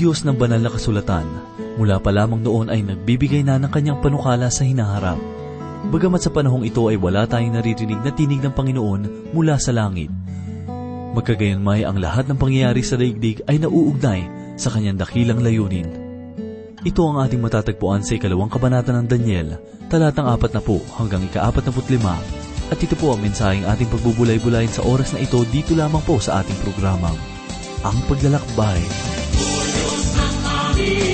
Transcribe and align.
Diyos 0.00 0.24
ng 0.24 0.32
banal 0.32 0.64
na 0.64 0.72
kasulatan, 0.72 1.28
mula 1.76 2.00
pa 2.00 2.08
lamang 2.08 2.40
noon 2.40 2.72
ay 2.72 2.80
nagbibigay 2.80 3.44
na 3.44 3.60
ng 3.60 3.68
kanyang 3.68 4.00
panukala 4.00 4.48
sa 4.48 4.64
hinaharap. 4.64 5.20
Bagamat 5.92 6.24
sa 6.24 6.32
panahong 6.32 6.64
ito 6.64 6.88
ay 6.88 6.96
wala 6.96 7.28
tayong 7.28 7.52
naririnig 7.52 8.00
na 8.00 8.08
tinig 8.08 8.40
ng 8.40 8.56
Panginoon 8.56 9.36
mula 9.36 9.60
sa 9.60 9.76
langit. 9.76 10.08
Magkagayon 11.12 11.60
may 11.60 11.84
ang 11.84 12.00
lahat 12.00 12.32
ng 12.32 12.40
pangyayari 12.40 12.80
sa 12.80 12.96
daigdig 12.96 13.44
ay 13.44 13.60
nauugnay 13.60 14.24
sa 14.56 14.72
kanyang 14.72 14.96
dakilang 14.96 15.44
layunin. 15.44 15.92
Ito 16.80 17.00
ang 17.04 17.20
ating 17.20 17.44
matatagpuan 17.44 18.00
sa 18.00 18.16
ikalawang 18.16 18.48
kabanata 18.48 18.96
ng 18.96 19.04
Daniel, 19.04 19.60
talatang 19.92 20.32
apat 20.32 20.56
na 20.56 20.64
po 20.64 20.80
hanggang 20.96 21.28
ikaapat 21.28 21.60
na 21.68 21.76
lima. 21.76 22.16
At 22.72 22.80
ito 22.80 22.96
po 22.96 23.12
ang 23.12 23.20
mensaheng 23.20 23.68
ating 23.68 23.92
pagbubulay-bulayin 23.92 24.72
sa 24.72 24.80
oras 24.80 25.12
na 25.12 25.20
ito 25.20 25.44
dito 25.52 25.76
lamang 25.76 26.00
po 26.08 26.16
sa 26.16 26.40
ating 26.40 26.56
programang, 26.64 27.20
Ang 27.84 28.00
Paglalakbay. 28.08 28.80
Diyos 28.80 29.19
ng 30.80 31.09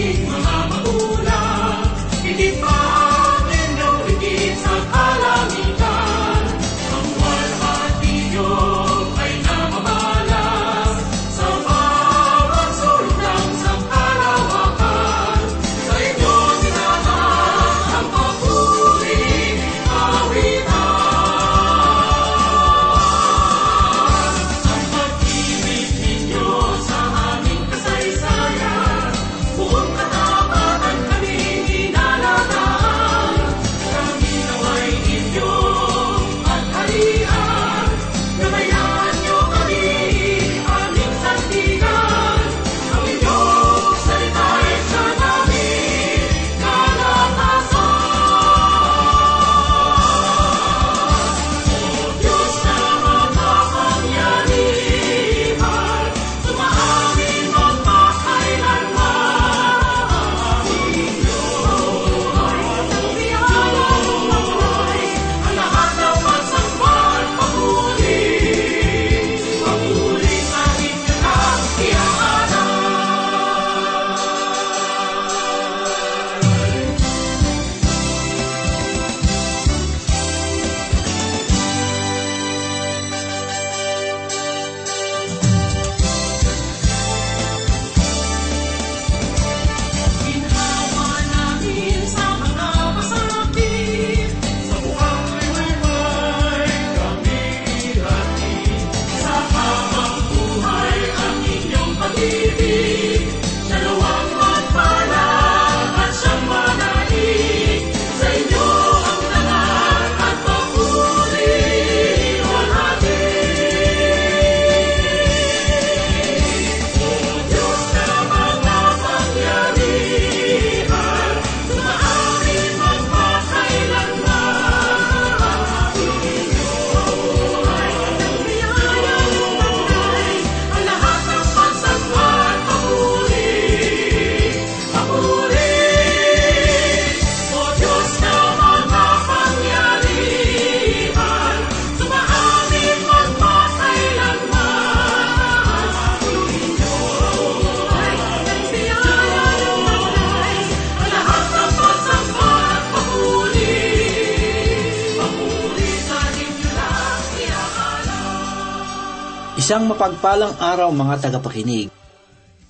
Isang 159.67 159.91
mapagpalang 159.91 160.63
araw 160.63 160.95
mga 160.95 161.27
tagapakinig. 161.27 161.91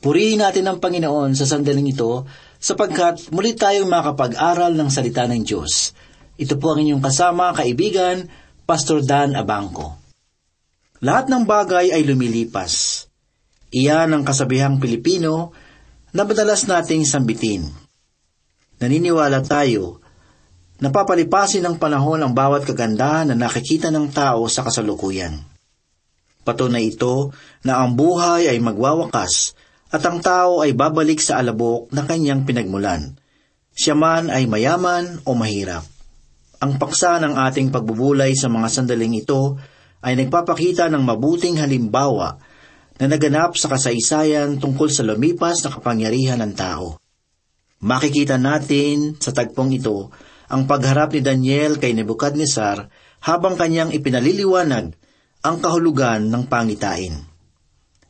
Purihin 0.00 0.40
natin 0.40 0.64
ang 0.64 0.80
Panginoon 0.80 1.36
sa 1.36 1.44
sandaling 1.44 1.92
ito 1.92 2.24
sapagkat 2.56 3.28
muli 3.36 3.52
tayong 3.52 3.84
makapag-aral 3.84 4.72
ng 4.72 4.88
salita 4.88 5.28
ng 5.28 5.44
Diyos. 5.44 5.92
Ito 6.40 6.56
po 6.56 6.72
ang 6.72 6.80
inyong 6.80 7.04
kasama, 7.04 7.52
kaibigan, 7.52 8.32
Pastor 8.64 9.04
Dan 9.04 9.36
Abangco. 9.36 10.00
Lahat 11.04 11.28
ng 11.28 11.44
bagay 11.44 11.92
ay 11.92 12.00
lumilipas. 12.08 13.04
Iyan 13.76 14.16
ang 14.16 14.24
kasabihang 14.24 14.80
Pilipino 14.80 15.52
na 16.16 16.24
madalas 16.24 16.64
nating 16.64 17.04
sambitin. 17.04 17.68
Naniniwala 18.80 19.44
tayo 19.44 20.00
na 20.80 20.88
papalipasin 20.88 21.60
ng 21.60 21.76
panahon 21.76 22.24
ang 22.24 22.32
bawat 22.32 22.64
kagandahan 22.64 23.28
na 23.28 23.36
nakikita 23.36 23.92
ng 23.92 24.08
tao 24.16 24.48
sa 24.48 24.64
kasalukuyan. 24.64 25.55
Patunay 26.46 26.94
ito 26.94 27.34
na 27.66 27.82
ang 27.82 27.98
buhay 27.98 28.46
ay 28.46 28.62
magwawakas 28.62 29.58
at 29.90 29.98
ang 30.06 30.22
tao 30.22 30.62
ay 30.62 30.78
babalik 30.78 31.18
sa 31.18 31.42
alabok 31.42 31.90
na 31.90 32.06
kanyang 32.06 32.46
pinagmulan. 32.46 33.18
Siya 33.74 33.98
man 33.98 34.30
ay 34.30 34.46
mayaman 34.46 35.26
o 35.26 35.34
mahirap. 35.34 35.82
Ang 36.62 36.78
paksa 36.78 37.18
ng 37.18 37.34
ating 37.34 37.74
pagbubulay 37.74 38.38
sa 38.38 38.46
mga 38.46 38.70
sandaling 38.70 39.26
ito 39.26 39.58
ay 40.06 40.14
nagpapakita 40.14 40.86
ng 40.86 41.02
mabuting 41.02 41.58
halimbawa 41.58 42.38
na 42.96 43.06
naganap 43.10 43.58
sa 43.58 43.66
kasaysayan 43.66 44.62
tungkol 44.62 44.86
sa 44.88 45.02
lumipas 45.02 45.66
na 45.66 45.74
kapangyarihan 45.74 46.40
ng 46.40 46.54
tao. 46.54 46.96
Makikita 47.82 48.38
natin 48.40 49.18
sa 49.18 49.34
tagpong 49.34 49.74
ito 49.74 50.14
ang 50.46 50.64
pagharap 50.64 51.12
ni 51.12 51.20
Daniel 51.20 51.76
kay 51.76 51.92
Nebuchadnezzar 51.92 52.86
habang 53.26 53.58
kanyang 53.58 53.90
ipinaliliwanag 53.92 54.94
ang 55.46 55.62
kahulugan 55.62 56.26
ng 56.26 56.50
pangitain. 56.50 57.14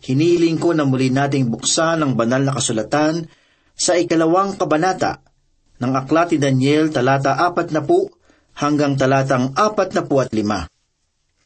Hiniling 0.00 0.56
ko 0.56 0.72
na 0.72 0.88
muli 0.88 1.12
nating 1.12 1.52
buksan 1.52 2.00
ang 2.00 2.16
banal 2.16 2.40
na 2.40 2.56
kasulatan 2.56 3.28
sa 3.76 3.92
ikalawang 4.00 4.56
kabanata 4.56 5.20
ng 5.76 5.92
Aklat 5.92 6.32
ni 6.32 6.38
Daniel 6.40 6.88
talata 6.88 7.36
apat 7.36 7.76
na 7.76 7.84
po 7.84 8.08
hanggang 8.56 8.96
talatang 8.96 9.52
apat 9.52 9.92
na 9.92 10.08
po 10.08 10.24
at 10.24 10.32
lima. 10.32 10.64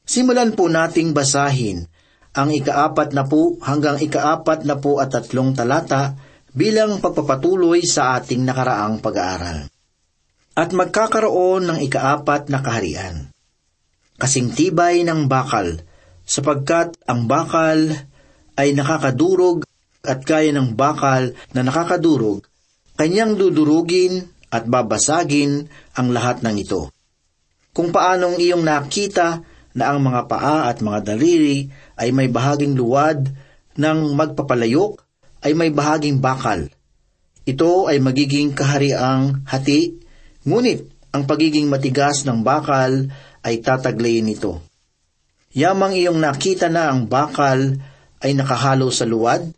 Simulan 0.07 0.55
po 0.55 0.71
nating 0.71 1.11
basahin 1.11 1.83
ang 2.31 2.55
ikaapat 2.55 3.11
na 3.11 3.27
po 3.27 3.59
hanggang 3.59 3.99
ikaapat 3.99 4.63
na 4.63 4.79
po 4.79 5.03
at 5.03 5.11
tatlong 5.11 5.51
talata 5.51 6.15
bilang 6.55 7.03
pagpapatuloy 7.03 7.83
sa 7.83 8.15
ating 8.19 8.47
nakaraang 8.47 9.03
pag-aaral. 9.03 9.67
At 10.55 10.71
magkakaroon 10.71 11.67
ng 11.67 11.79
ikaapat 11.83 12.47
na 12.51 12.59
kaharian. 12.63 13.30
Kasing 14.21 14.53
tibay 14.53 15.01
ng 15.01 15.33
bakal, 15.33 15.81
sapagkat 16.29 16.93
ang 17.09 17.25
bakal 17.25 17.89
ay 18.61 18.77
nakakadurog 18.77 19.65
at 20.05 20.21
kaya 20.29 20.53
ng 20.53 20.77
bakal 20.77 21.33
na 21.57 21.61
nakakadurog, 21.65 22.45
kanyang 23.01 23.41
dudurugin 23.41 24.29
at 24.53 24.69
babasagin 24.69 25.73
ang 25.97 26.13
lahat 26.13 26.45
ng 26.45 26.57
ito. 26.61 26.93
Kung 27.73 27.97
paanong 27.97 28.37
iyong 28.37 28.61
nakita 28.61 29.41
na 29.73 29.85
ang 29.89 30.05
mga 30.05 30.29
paa 30.29 30.69
at 30.69 30.83
mga 30.85 31.15
daliri 31.15 31.71
ay 31.97 32.11
may 32.11 32.29
bahaging 32.29 32.77
luwad 32.77 33.31
ng 33.79 33.99
magpapalayok 34.19 35.01
ay 35.47 35.57
may 35.57 35.73
bahaging 35.73 36.21
bakal. 36.21 36.69
Ito 37.49 37.89
ay 37.89 38.03
magiging 38.05 38.53
kahariang 38.53 39.49
hati, 39.49 39.97
ngunit 40.45 40.85
ang 41.11 41.25
pagiging 41.25 41.73
matigas 41.73 42.29
ng 42.29 42.45
bakal 42.45 43.09
ay 43.45 43.65
tataglayin 43.65 44.27
nito. 44.27 44.61
Yamang 45.51 45.97
iyong 45.97 46.21
nakita 46.21 46.71
na 46.71 46.93
ang 46.93 47.11
bakal 47.11 47.79
ay 48.21 48.33
nakahalo 48.37 48.93
sa 48.93 49.09
luwad, 49.09 49.49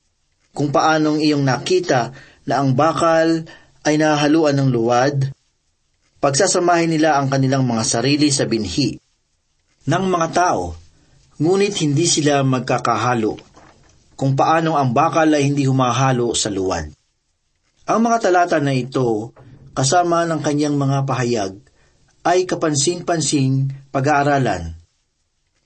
kung 0.52 0.72
paanong 0.72 1.20
iyong 1.20 1.42
nakita 1.42 2.12
na 2.44 2.62
ang 2.62 2.72
bakal 2.72 3.44
ay 3.82 3.94
nahaluan 3.98 4.56
ng 4.56 4.68
luwad, 4.70 5.32
pagsasamahin 6.22 6.92
nila 6.92 7.18
ang 7.18 7.26
kanilang 7.26 7.66
mga 7.66 7.82
sarili 7.82 8.30
sa 8.30 8.46
binhi 8.46 9.02
ng 9.82 10.04
mga 10.06 10.28
tao, 10.30 10.78
ngunit 11.42 11.74
hindi 11.82 12.06
sila 12.06 12.46
magkakahalo, 12.46 13.34
kung 14.14 14.38
paanong 14.38 14.78
ang 14.78 14.90
bakal 14.94 15.26
ay 15.34 15.50
hindi 15.50 15.66
humahalo 15.66 16.30
sa 16.38 16.46
luwad. 16.54 16.86
Ang 17.90 18.00
mga 18.06 18.30
talata 18.30 18.62
na 18.62 18.70
ito, 18.70 19.34
kasama 19.74 20.22
ng 20.22 20.38
kanyang 20.38 20.78
mga 20.78 21.02
pahayag, 21.02 21.58
ay 22.22 22.46
kapansin-pansing 22.46 23.70
pag-aaralan. 23.90 24.78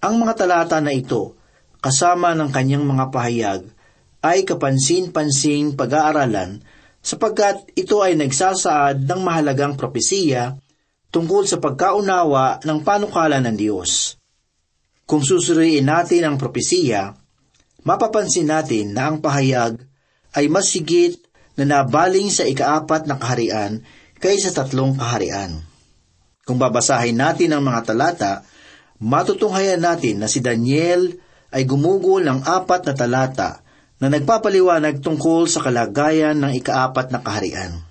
Ang 0.01 0.15
mga 0.21 0.35
talata 0.45 0.81
na 0.81 0.93
ito, 0.93 1.37
kasama 1.85 2.33
ng 2.33 2.49
kanyang 2.49 2.85
mga 2.85 3.05
pahayag, 3.13 3.63
ay 4.25 4.43
kapansin-pansing 4.49 5.77
pag-aaralan 5.77 6.65
sapagkat 7.05 7.71
ito 7.79 8.03
ay 8.03 8.19
nagsasaad 8.19 9.07
ng 9.07 9.21
mahalagang 9.23 9.79
propesiya 9.79 10.59
tungkol 11.15 11.47
sa 11.47 11.63
pagkaunawa 11.63 12.65
ng 12.67 12.79
panukala 12.83 13.39
ng 13.39 13.55
Diyos. 13.55 14.19
Kung 15.07 15.23
susuriin 15.23 15.87
natin 15.87 16.27
ang 16.27 16.35
propesiya, 16.35 17.15
mapapansin 17.87 18.51
natin 18.51 18.91
na 18.91 19.07
ang 19.07 19.23
pahayag 19.23 19.79
ay 20.35 20.51
mas 20.51 20.67
sigit 20.67 21.23
na 21.55 21.63
nabaling 21.63 22.29
sa 22.29 22.43
ikaapat 22.43 23.07
na 23.07 23.15
kaharian 23.15 23.87
kaysa 24.19 24.51
tatlong 24.51 24.99
kaharian. 24.99 25.63
Kung 26.47 26.63
babasahin 26.63 27.19
natin 27.19 27.51
ang 27.51 27.67
mga 27.67 27.91
talata, 27.91 28.47
matutunghayan 29.03 29.83
natin 29.83 30.23
na 30.23 30.31
si 30.31 30.39
Daniel 30.39 31.11
ay 31.51 31.67
gumugol 31.67 32.23
ng 32.23 32.47
apat 32.47 32.87
na 32.87 32.95
talata 32.95 33.51
na 33.99 34.07
nagpapaliwanag 34.07 35.03
tungkol 35.03 35.51
sa 35.51 35.67
kalagayan 35.67 36.39
ng 36.39 36.55
ikaapat 36.63 37.11
na 37.11 37.19
kaharian. 37.19 37.83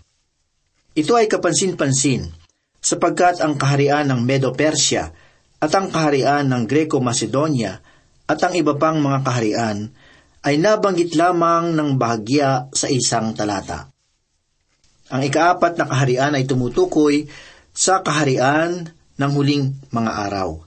Ito 0.96 1.20
ay 1.20 1.28
kapansin-pansin 1.28 2.32
sapagkat 2.80 3.44
ang 3.44 3.60
kaharian 3.60 4.08
ng 4.08 4.24
Medo-Persia 4.24 5.12
at 5.60 5.72
ang 5.76 5.92
kaharian 5.92 6.48
ng 6.48 6.64
Greco-Macedonia 6.64 7.84
at 8.24 8.40
ang 8.40 8.56
iba 8.56 8.80
pang 8.80 9.04
mga 9.04 9.20
kaharian 9.28 9.92
ay 10.46 10.56
nabanggit 10.62 11.18
lamang 11.20 11.76
ng 11.76 12.00
bahagya 12.00 12.72
sa 12.72 12.88
isang 12.88 13.36
talata. 13.36 13.92
Ang 15.12 15.28
ikaapat 15.28 15.76
na 15.76 15.86
kaharian 15.90 16.38
ay 16.38 16.48
tumutukoy 16.48 17.28
sa 17.76 18.00
kaharian 18.00 18.88
ng 19.20 19.32
huling 19.36 19.76
mga 19.92 20.12
araw. 20.32 20.64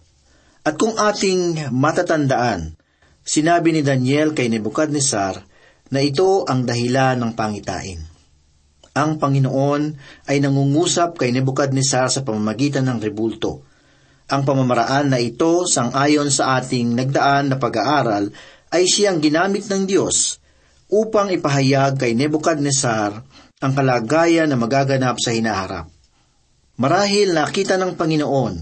At 0.68 0.76
kung 0.76 1.00
ating 1.00 1.72
matatandaan, 1.72 2.76
sinabi 3.24 3.72
ni 3.72 3.80
Daniel 3.80 4.36
kay 4.36 4.52
Nebuchadnezzar 4.52 5.40
na 5.88 6.00
ito 6.04 6.44
ang 6.44 6.68
dahilan 6.68 7.16
ng 7.16 7.32
pangitain. 7.32 8.04
Ang 8.92 9.16
Panginoon 9.16 9.82
ay 10.28 10.44
nangungusap 10.44 11.16
kay 11.16 11.32
Nebuchadnezzar 11.32 12.12
sa 12.12 12.20
pamamagitan 12.20 12.84
ng 12.84 13.00
rebulto. 13.00 13.64
Ang 14.28 14.44
pamamaraan 14.44 15.08
na 15.08 15.16
ito, 15.16 15.64
sangayon 15.64 16.28
sa 16.28 16.60
ating 16.60 16.92
nagdaan 16.92 17.48
na 17.48 17.56
pag-aaral, 17.56 18.28
ay 18.68 18.84
siyang 18.84 19.24
ginamit 19.24 19.64
ng 19.64 19.88
Diyos 19.88 20.36
upang 20.92 21.32
ipahayag 21.32 21.96
kay 21.96 22.12
Nebuchadnezzar 22.12 23.24
ang 23.64 23.72
kalagayan 23.72 24.52
na 24.52 24.60
magaganap 24.60 25.16
sa 25.16 25.32
hinaharap. 25.32 25.97
Marahil 26.78 27.34
nakita 27.34 27.74
ng 27.74 27.98
Panginoon 27.98 28.54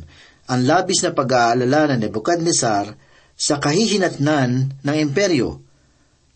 ang 0.48 0.60
labis 0.64 1.04
na 1.04 1.12
pag-aalala 1.12 1.92
ng 1.92 2.08
Nebuchadnezzar 2.08 2.96
sa 3.36 3.60
kahihinatnan 3.60 4.80
ng 4.80 4.96
imperyo, 4.96 5.60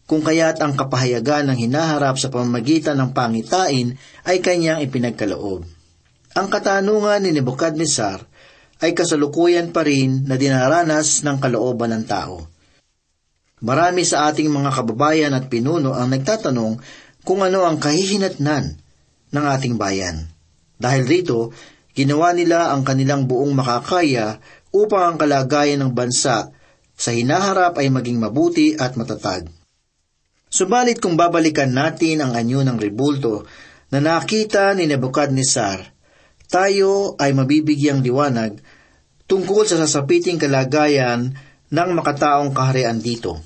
kung 0.05 0.21
kaya't 0.21 0.61
ang 0.61 0.77
kapahayagan 0.77 1.49
ng 1.49 1.56
hinaharap 1.56 2.21
sa 2.21 2.29
pamamagitan 2.29 2.99
ng 3.00 3.17
pangitain 3.17 3.97
ay 4.29 4.43
kanyang 4.44 4.85
ipinagkaloob. 4.85 5.65
Ang 6.37 6.47
katanungan 6.53 7.25
ni 7.25 7.31
Nebuchadnezzar 7.32 8.29
ay 8.85 8.91
kasalukuyan 8.93 9.73
pa 9.73 9.81
rin 9.81 10.29
na 10.29 10.37
dinaranas 10.37 11.25
ng 11.25 11.37
kalooban 11.41 11.97
ng 11.97 12.05
tao. 12.05 12.44
Marami 13.65 14.05
sa 14.05 14.29
ating 14.29 14.53
mga 14.53 14.73
kababayan 14.73 15.33
at 15.33 15.49
pinuno 15.49 15.97
ang 15.97 16.12
nagtatanong 16.12 16.81
kung 17.25 17.41
ano 17.41 17.65
ang 17.65 17.81
kahihinatnan 17.81 18.65
ng 19.33 19.44
ating 19.56 19.81
bayan. 19.81 20.40
Dahil 20.81 21.05
rito, 21.05 21.53
ginawa 21.93 22.32
nila 22.32 22.73
ang 22.73 22.81
kanilang 22.82 23.29
buong 23.29 23.53
makakaya 23.53 24.41
upang 24.73 25.15
ang 25.15 25.17
kalagayan 25.21 25.85
ng 25.85 25.93
bansa 25.93 26.49
sa 26.97 27.11
hinaharap 27.12 27.77
ay 27.77 27.93
maging 27.93 28.17
mabuti 28.17 28.73
at 28.81 28.97
matatag. 28.97 29.53
Subalit 30.50 30.99
kung 30.99 31.15
babalikan 31.15 31.71
natin 31.71 32.25
ang 32.25 32.32
anyo 32.35 32.65
ng 32.65 32.81
rebulto 32.81 33.47
na 33.94 34.03
nakita 34.03 34.75
ni 34.75 34.88
Nebuchadnezzar, 34.91 35.79
tayo 36.50 37.15
ay 37.21 37.31
mabibigyang 37.31 38.03
liwanag 38.03 38.59
tungkol 39.31 39.62
sa 39.62 39.79
sasapiting 39.79 40.43
kalagayan 40.43 41.31
ng 41.71 41.91
makataong 41.94 42.50
kaharian 42.50 42.99
dito. 42.99 43.38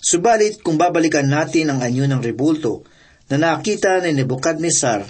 Subalit 0.00 0.64
kung 0.64 0.80
babalikan 0.80 1.28
natin 1.28 1.68
ang 1.68 1.84
anyo 1.84 2.08
ng 2.08 2.24
rebulto 2.24 2.88
na 3.28 3.36
nakita 3.36 4.00
ni 4.00 4.16
Nebuchadnezzar, 4.16 5.04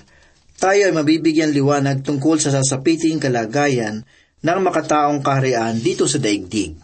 tayo 0.61 0.85
ay 0.85 0.93
mabibigyan 0.93 1.57
liwanag 1.57 2.05
tungkol 2.05 2.37
sa 2.37 2.53
sasapiting 2.53 3.17
kalagayan 3.17 4.05
ng 4.45 4.61
makataong 4.61 5.25
kaharian 5.25 5.81
dito 5.81 6.05
sa 6.05 6.21
daigdig. 6.21 6.77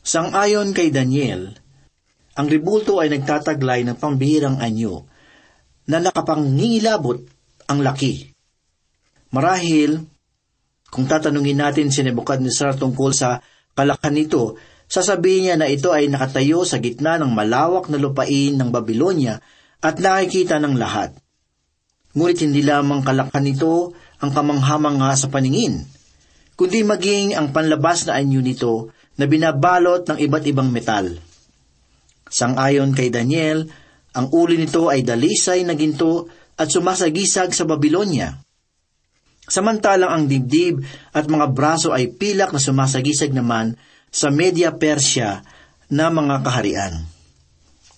Sang-ayon 0.00 0.72
kay 0.72 0.88
Daniel, 0.88 1.52
ang 2.32 2.48
rebulto 2.48 2.96
ay 2.96 3.12
nagtataglay 3.12 3.84
ng 3.84 4.00
pambihirang 4.00 4.56
anyo 4.56 5.04
na 5.84 6.00
nakapangingilabot 6.00 7.20
ang 7.68 7.78
laki. 7.84 8.32
Marahil, 9.36 10.02
kung 10.88 11.04
tatanungin 11.04 11.60
natin 11.60 11.92
si 11.92 12.00
Nebuchadnezzar 12.00 12.80
tungkol 12.80 13.12
sa 13.12 13.40
kalakhan 13.76 14.16
nito, 14.16 14.56
sasabihin 14.88 15.52
niya 15.52 15.56
na 15.60 15.68
ito 15.68 15.92
ay 15.92 16.08
nakatayo 16.08 16.64
sa 16.64 16.80
gitna 16.80 17.20
ng 17.20 17.32
malawak 17.36 17.92
na 17.92 18.00
lupain 18.00 18.56
ng 18.56 18.68
Babylonia 18.72 19.40
at 19.84 20.00
nakikita 20.00 20.56
ng 20.56 20.74
lahat. 20.76 21.21
Ngunit 22.12 22.38
hindi 22.44 22.60
lamang 22.60 23.00
kalakhan 23.00 23.44
nito 23.44 23.96
ang 24.20 24.30
kamanghamanga 24.30 25.16
sa 25.16 25.32
paningin, 25.32 25.82
kundi 26.54 26.84
maging 26.84 27.32
ang 27.34 27.50
panlabas 27.50 28.04
na 28.04 28.20
anyo 28.20 28.44
nito 28.44 28.92
na 29.16 29.24
binabalot 29.24 30.04
ng 30.06 30.18
iba't 30.20 30.44
ibang 30.46 30.68
metal. 30.68 31.08
Sangayon 32.28 32.92
kay 32.92 33.08
Daniel, 33.12 33.68
ang 34.12 34.28
uli 34.32 34.60
nito 34.60 34.92
ay 34.92 35.04
dalisay 35.04 35.64
na 35.64 35.72
ginto 35.72 36.28
at 36.56 36.68
sumasagisag 36.68 37.56
sa 37.56 37.64
Babylonia. 37.64 38.36
Samantalang 39.48 40.12
ang 40.12 40.24
dibdib 40.28 40.84
at 41.12 41.28
mga 41.28 41.50
braso 41.52 41.90
ay 41.92 42.12
pilak 42.12 42.54
na 42.54 42.60
sumasagisag 42.62 43.34
naman 43.34 43.76
sa 44.12 44.28
Media 44.28 44.72
Persia 44.76 45.40
na 45.92 46.08
mga 46.12 46.44
kaharian. 46.44 46.94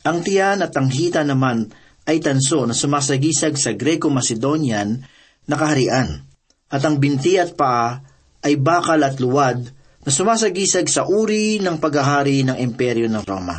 Ang 0.06 0.18
tiyan 0.22 0.62
at 0.62 0.72
ang 0.74 0.88
hita 0.90 1.22
naman 1.22 1.70
ay 2.04 2.20
tanso 2.20 2.68
na 2.68 2.76
sumasagisag 2.76 3.56
sa 3.56 3.72
Greco-Macedonian 3.72 5.00
na 5.48 5.56
kaharian, 5.56 6.24
at 6.68 6.82
ang 6.84 7.00
binti 7.00 7.36
at 7.40 7.56
paa 7.56 8.00
ay 8.44 8.60
bakal 8.60 9.00
at 9.00 9.16
luwad 9.20 9.60
na 10.04 10.10
sumasagisag 10.12 10.84
sa 10.88 11.08
uri 11.08 11.60
ng 11.64 11.80
paghahari 11.80 12.44
ng 12.44 12.60
imperyo 12.60 13.08
ng 13.08 13.24
Roma. 13.24 13.56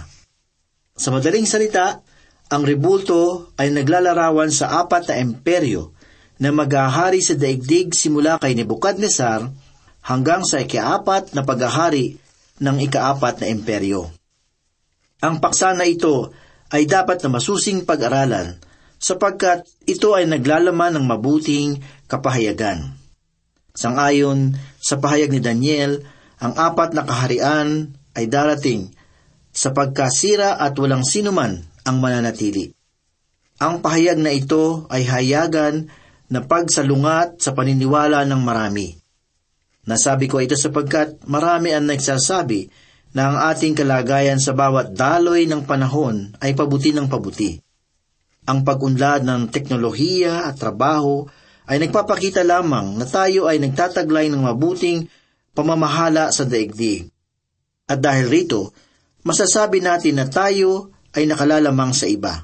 Sa 0.94 1.10
madaling 1.10 1.50
salita, 1.50 2.06
ang 2.54 2.62
rebulto 2.62 3.50
ay 3.58 3.74
naglalarawan 3.74 4.54
sa 4.54 4.86
apat 4.86 5.10
na 5.10 5.16
imperyo 5.18 5.98
na 6.38 6.54
maghahari 6.54 7.24
sa 7.26 7.34
daigdig 7.34 7.98
simula 7.98 8.38
kay 8.38 8.54
Nebuchadnezzar 8.54 9.50
hanggang 10.06 10.46
sa 10.46 10.62
ikaapat 10.62 11.34
na 11.34 11.42
paghahari 11.42 12.22
ng 12.62 12.78
ikaapat 12.86 13.42
na 13.42 13.48
imperyo. 13.50 14.14
Ang 15.26 15.42
paksa 15.42 15.74
na 15.74 15.90
ito 15.90 16.30
ay 16.74 16.90
dapat 16.90 17.22
na 17.22 17.30
masusing 17.30 17.86
pag-aralan 17.86 18.58
sapagkat 18.98 19.68
ito 19.86 20.18
ay 20.18 20.26
naglalaman 20.26 20.98
ng 20.98 21.06
mabuting 21.06 21.84
kapahayagan. 22.10 22.96
Sangayon 23.76 24.56
sa 24.80 24.98
pahayag 24.98 25.30
ni 25.36 25.44
Daniel, 25.44 26.02
ang 26.40 26.56
apat 26.56 26.96
na 26.96 27.04
kaharian 27.04 27.92
ay 28.16 28.26
darating 28.32 28.96
sa 29.52 29.76
pagkasira 29.76 30.58
at 30.58 30.74
walang 30.80 31.04
sinuman 31.04 31.60
ang 31.84 31.98
mananatili. 32.00 32.72
Ang 33.60 33.80
pahayag 33.80 34.20
na 34.20 34.36
ito 34.36 34.88
ay 34.92 35.08
hayagan 35.08 35.88
na 36.28 36.44
pagsalungat 36.44 37.40
sa 37.40 37.56
paniniwala 37.56 38.28
ng 38.28 38.42
marami. 38.42 38.92
Nasabi 39.86 40.26
ko 40.26 40.42
ito 40.42 40.58
sapagkat 40.58 41.24
marami 41.30 41.72
ang 41.72 41.86
nagsasabi 41.86 42.68
na 43.16 43.32
ang 43.32 43.38
ating 43.56 43.80
kalagayan 43.80 44.44
sa 44.44 44.52
bawat 44.52 44.92
daloy 44.92 45.48
ng 45.48 45.64
panahon 45.64 46.36
ay 46.44 46.52
pabuti 46.52 46.92
ng 46.92 47.08
pabuti. 47.08 47.56
Ang 48.46 48.68
pag-unlad 48.68 49.24
ng 49.24 49.48
teknolohiya 49.50 50.52
at 50.52 50.60
trabaho 50.60 51.24
ay 51.66 51.80
nagpapakita 51.82 52.44
lamang 52.44 53.00
na 53.00 53.08
tayo 53.08 53.48
ay 53.48 53.58
nagtataglay 53.64 54.28
ng 54.30 54.44
mabuting 54.44 55.08
pamamahala 55.56 56.30
sa 56.30 56.44
daigdig. 56.44 57.08
At 57.88 58.04
dahil 58.04 58.28
rito, 58.28 58.76
masasabi 59.24 59.80
natin 59.80 60.20
na 60.20 60.28
tayo 60.28 60.92
ay 61.16 61.26
nakalalamang 61.26 61.96
sa 61.96 62.12
iba. 62.12 62.44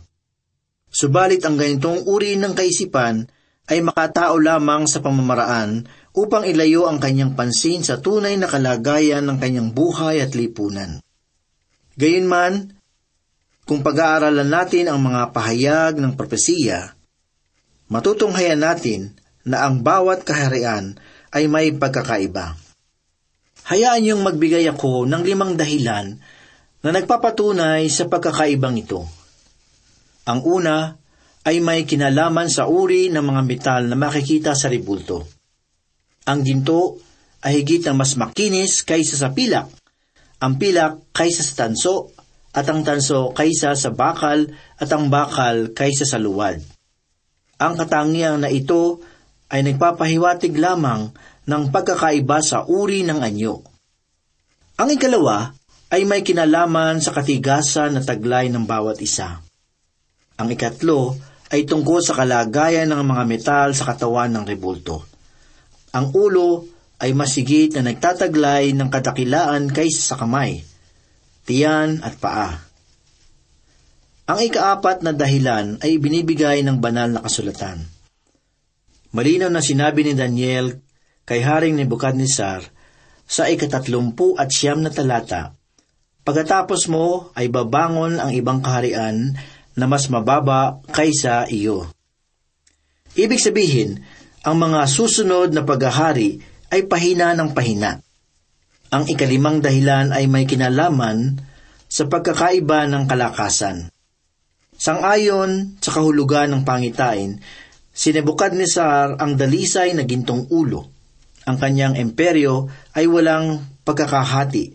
Subalit 0.88 1.44
ang 1.44 1.60
ganitong 1.60 2.08
uri 2.08 2.40
ng 2.40 2.56
kaisipan 2.56 3.28
ay 3.68 3.84
makatao 3.84 4.40
lamang 4.40 4.88
sa 4.88 5.04
pamamaraan 5.04 5.86
upang 6.12 6.44
ilayo 6.44 6.92
ang 6.92 7.00
kanyang 7.00 7.36
pansin 7.36 7.84
sa 7.88 8.04
tunay 8.04 8.36
na 8.36 8.52
kalagayan 8.52 9.24
ng 9.24 9.38
kanyang 9.40 9.70
buhay 9.72 10.20
at 10.20 10.36
lipunan. 10.36 11.00
Gayunman, 11.96 12.76
kung 13.64 13.80
pag-aaralan 13.80 14.52
natin 14.52 14.92
ang 14.92 15.00
mga 15.00 15.32
pahayag 15.32 15.94
ng 16.00 16.20
propesiya, 16.20 16.92
matutunghayan 17.88 18.60
natin 18.60 19.16
na 19.48 19.64
ang 19.64 19.80
bawat 19.80 20.28
kaharian 20.28 21.00
ay 21.32 21.48
may 21.48 21.72
pagkakaiba. 21.72 22.60
Hayaan 23.72 24.04
niyong 24.04 24.24
magbigay 24.26 24.68
ako 24.68 25.08
ng 25.08 25.22
limang 25.24 25.56
dahilan 25.56 26.20
na 26.82 26.90
nagpapatunay 26.92 27.88
sa 27.88 28.10
pagkakaibang 28.10 28.76
ito. 28.76 29.06
Ang 30.28 30.40
una 30.44 30.98
ay 31.48 31.64
may 31.64 31.88
kinalaman 31.88 32.50
sa 32.52 32.68
uri 32.68 33.10
ng 33.10 33.24
mga 33.24 33.42
metal 33.46 33.82
na 33.88 33.96
makikita 33.98 34.54
sa 34.54 34.68
ribulto. 34.70 35.41
Ang 36.30 36.46
ginto 36.46 37.02
ay 37.42 37.62
higit 37.62 37.82
na 37.90 37.98
mas 37.98 38.14
makinis 38.14 38.86
kaysa 38.86 39.18
sa 39.18 39.34
pilak, 39.34 39.66
ang 40.42 40.58
pilak 40.62 41.14
kaysa 41.14 41.42
sa 41.42 41.66
tanso, 41.66 42.14
at 42.52 42.68
ang 42.68 42.84
tanso 42.84 43.32
kaysa 43.34 43.74
sa 43.74 43.90
bakal, 43.94 44.50
at 44.78 44.90
ang 44.90 45.10
bakal 45.10 45.74
kaysa 45.74 46.06
sa 46.06 46.22
luwad. 46.22 46.62
Ang 47.62 47.74
katangiang 47.78 48.42
na 48.42 48.50
ito 48.50 49.02
ay 49.54 49.62
nagpapahiwatig 49.66 50.58
lamang 50.58 51.14
ng 51.46 51.64
pagkakaiba 51.70 52.42
sa 52.42 52.66
uri 52.66 53.06
ng 53.06 53.22
anyo. 53.22 53.62
Ang 54.82 54.98
ikalawa 54.98 55.54
ay 55.94 56.08
may 56.08 56.26
kinalaman 56.26 57.04
sa 57.04 57.14
katigasan 57.14 57.98
na 57.98 58.02
taglay 58.02 58.50
ng 58.50 58.66
bawat 58.66 58.98
isa. 59.04 59.44
Ang 60.42 60.48
ikatlo 60.56 61.20
ay 61.52 61.68
tungkol 61.68 62.00
sa 62.02 62.16
kalagayan 62.16 62.90
ng 62.90 63.04
mga 63.04 63.24
metal 63.28 63.70
sa 63.76 63.94
katawan 63.94 64.32
ng 64.32 64.48
rebulto. 64.48 65.11
Ang 65.92 66.16
ulo 66.16 66.68
ay 67.02 67.12
masigit 67.12 67.76
na 67.76 67.92
nagtataglay 67.92 68.72
ng 68.72 68.88
kadakilaan 68.88 69.68
kaysa 69.74 70.14
sa 70.14 70.16
kamay, 70.16 70.64
tiyan 71.44 72.00
at 72.06 72.16
paa. 72.22 72.62
Ang 74.32 74.40
ikaapat 74.48 75.04
na 75.04 75.12
dahilan 75.12 75.82
ay 75.84 76.00
binibigay 76.00 76.64
ng 76.64 76.80
banal 76.80 77.12
na 77.12 77.20
kasulatan. 77.20 77.84
Malinaw 79.12 79.52
na 79.52 79.60
sinabi 79.60 80.08
ni 80.08 80.14
Daniel 80.16 80.80
kay 81.28 81.44
Haring 81.44 81.76
Nebuchadnezzar 81.76 82.64
sa 83.28 83.52
ikatatlumpu 83.52 84.40
at 84.40 84.48
siyam 84.48 84.80
na 84.80 84.92
talata, 84.94 85.60
Pagkatapos 86.22 86.86
mo 86.86 87.34
ay 87.34 87.50
babangon 87.50 88.22
ang 88.22 88.30
ibang 88.30 88.62
kaharian 88.62 89.34
na 89.74 89.86
mas 89.90 90.06
mababa 90.06 90.78
kaysa 90.94 91.50
iyo. 91.50 91.90
Ibig 93.18 93.42
sabihin, 93.42 94.06
ang 94.42 94.58
mga 94.58 94.90
susunod 94.90 95.54
na 95.54 95.62
paghahari 95.62 96.42
ay 96.74 96.90
pahina 96.90 97.38
ng 97.38 97.54
pahina. 97.54 98.02
Ang 98.92 99.08
ikalimang 99.08 99.62
dahilan 99.62 100.12
ay 100.12 100.26
may 100.26 100.50
kinalaman 100.50 101.38
sa 101.86 102.10
pagkakaiba 102.10 102.90
ng 102.90 103.04
kalakasan. 103.06 103.88
Sangayon 104.76 105.78
sa 105.78 105.94
kahulugan 105.94 106.50
ng 106.52 106.62
pangitain, 106.66 107.38
si 107.94 108.10
Nebuchadnezzar 108.10 109.22
ang 109.22 109.38
dalisay 109.38 109.94
na 109.94 110.04
gintong 110.10 110.50
ulo. 110.50 110.90
Ang 111.46 111.58
kanyang 111.62 111.96
imperyo 112.02 112.66
ay 112.98 113.06
walang 113.06 113.62
pagkakahati, 113.86 114.66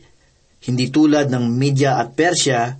hindi 0.70 0.86
tulad 0.94 1.26
ng 1.26 1.44
Media 1.50 1.98
at 1.98 2.14
Persia, 2.14 2.70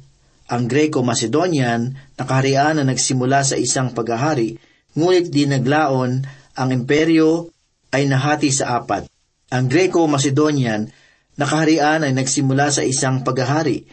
ang 0.46 0.70
Greco-Macedonian 0.70 2.14
na 2.14 2.22
kaharian 2.22 2.78
na 2.78 2.84
nagsimula 2.86 3.42
sa 3.42 3.58
isang 3.58 3.90
paghahari, 3.90 4.54
ngunit 4.94 5.26
di 5.34 5.50
naglaon, 5.50 6.22
ang 6.56 6.72
imperyo 6.72 7.52
ay 7.92 8.08
nahati 8.08 8.50
sa 8.50 8.80
apat. 8.80 9.06
Ang 9.52 9.68
Greco-Macedonian 9.70 10.88
na 11.36 11.44
kaharian 11.44 12.02
ay 12.02 12.16
nagsimula 12.16 12.72
sa 12.72 12.82
isang 12.82 13.22
paghahari, 13.22 13.84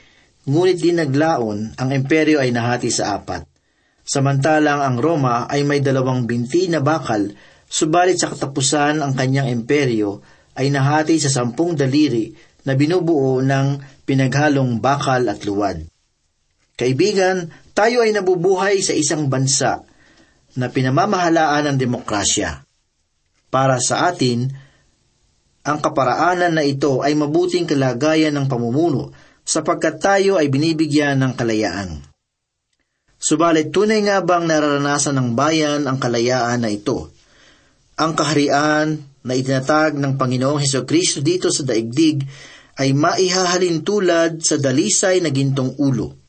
ngunit 0.47 0.79
di 0.79 0.91
naglaon, 0.95 1.77
ang 1.77 1.89
imperyo 1.91 2.39
ay 2.39 2.49
nahati 2.55 2.89
sa 2.89 3.19
apat. 3.19 3.43
Samantalang 4.03 4.83
ang 4.83 4.97
Roma 4.99 5.47
ay 5.47 5.63
may 5.63 5.79
dalawang 5.79 6.27
binti 6.27 6.67
na 6.67 6.79
bakal, 6.79 7.31
subalit 7.67 8.19
sa 8.19 8.31
katapusan 8.31 8.99
ang 8.99 9.15
kanyang 9.15 9.51
imperyo 9.51 10.23
ay 10.59 10.71
nahati 10.71 11.19
sa 11.19 11.31
sampung 11.31 11.75
daliri 11.75 12.31
na 12.63 12.75
binubuo 12.79 13.43
ng 13.43 13.67
pinaghalong 14.07 14.79
bakal 14.79 15.27
at 15.27 15.43
luwad. 15.43 15.83
Kaibigan, 16.73 17.51
tayo 17.75 18.01
ay 18.01 18.11
nabubuhay 18.15 18.81
sa 18.81 18.95
isang 18.95 19.29
bansa 19.29 19.85
na 20.57 20.69
pinamamahalaan 20.69 21.73
ng 21.73 21.77
demokrasya. 21.77 22.61
Para 23.53 23.77
sa 23.77 24.09
atin, 24.09 24.49
ang 25.63 25.79
kaparaanan 25.79 26.59
na 26.59 26.63
ito 26.65 26.99
ay 27.05 27.15
mabuting 27.15 27.63
kalagayan 27.63 28.35
ng 28.35 28.45
pamumuno 28.49 29.13
sapagkat 29.43 30.01
tayo 30.01 30.35
ay 30.35 30.51
binibigyan 30.51 31.19
ng 31.21 31.33
kalayaan. 31.37 32.03
Subalit 33.23 33.71
tunay 33.71 34.03
nga 34.03 34.19
bang 34.19 34.43
nararanasan 34.43 35.15
ng 35.15 35.29
bayan 35.31 35.87
ang 35.87 35.95
kalayaan 35.95 36.67
na 36.67 36.69
ito? 36.73 37.07
Ang 37.95 38.11
kaharian 38.19 38.99
na 39.23 39.33
itinatag 39.37 39.95
ng 39.95 40.19
Panginoong 40.19 40.59
Heso 40.59 40.83
Kristo 40.83 41.23
dito 41.23 41.47
sa 41.47 41.63
daigdig 41.63 42.19
ay 42.75 42.91
maihahalin 42.91 43.85
tulad 43.85 44.43
sa 44.43 44.59
dalisay 44.59 45.23
na 45.23 45.31
gintong 45.31 45.79
ulo. 45.79 46.22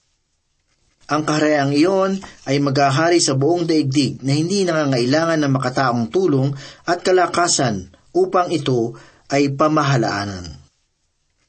Ang 1.05 1.29
kahariang 1.29 1.77
iyon 1.77 2.25
ay 2.49 2.65
maghahari 2.65 3.21
sa 3.21 3.37
buong 3.37 3.69
daigdig 3.69 4.25
na 4.25 4.33
hindi 4.33 4.65
nangangailangan 4.65 5.45
ng 5.45 5.53
makataong 5.53 6.09
tulong 6.09 6.57
at 6.89 7.05
kalakasan 7.05 7.93
upang 8.17 8.49
ito 8.49 8.97
ay 9.29 9.53
pamahalaanan. 9.53 10.57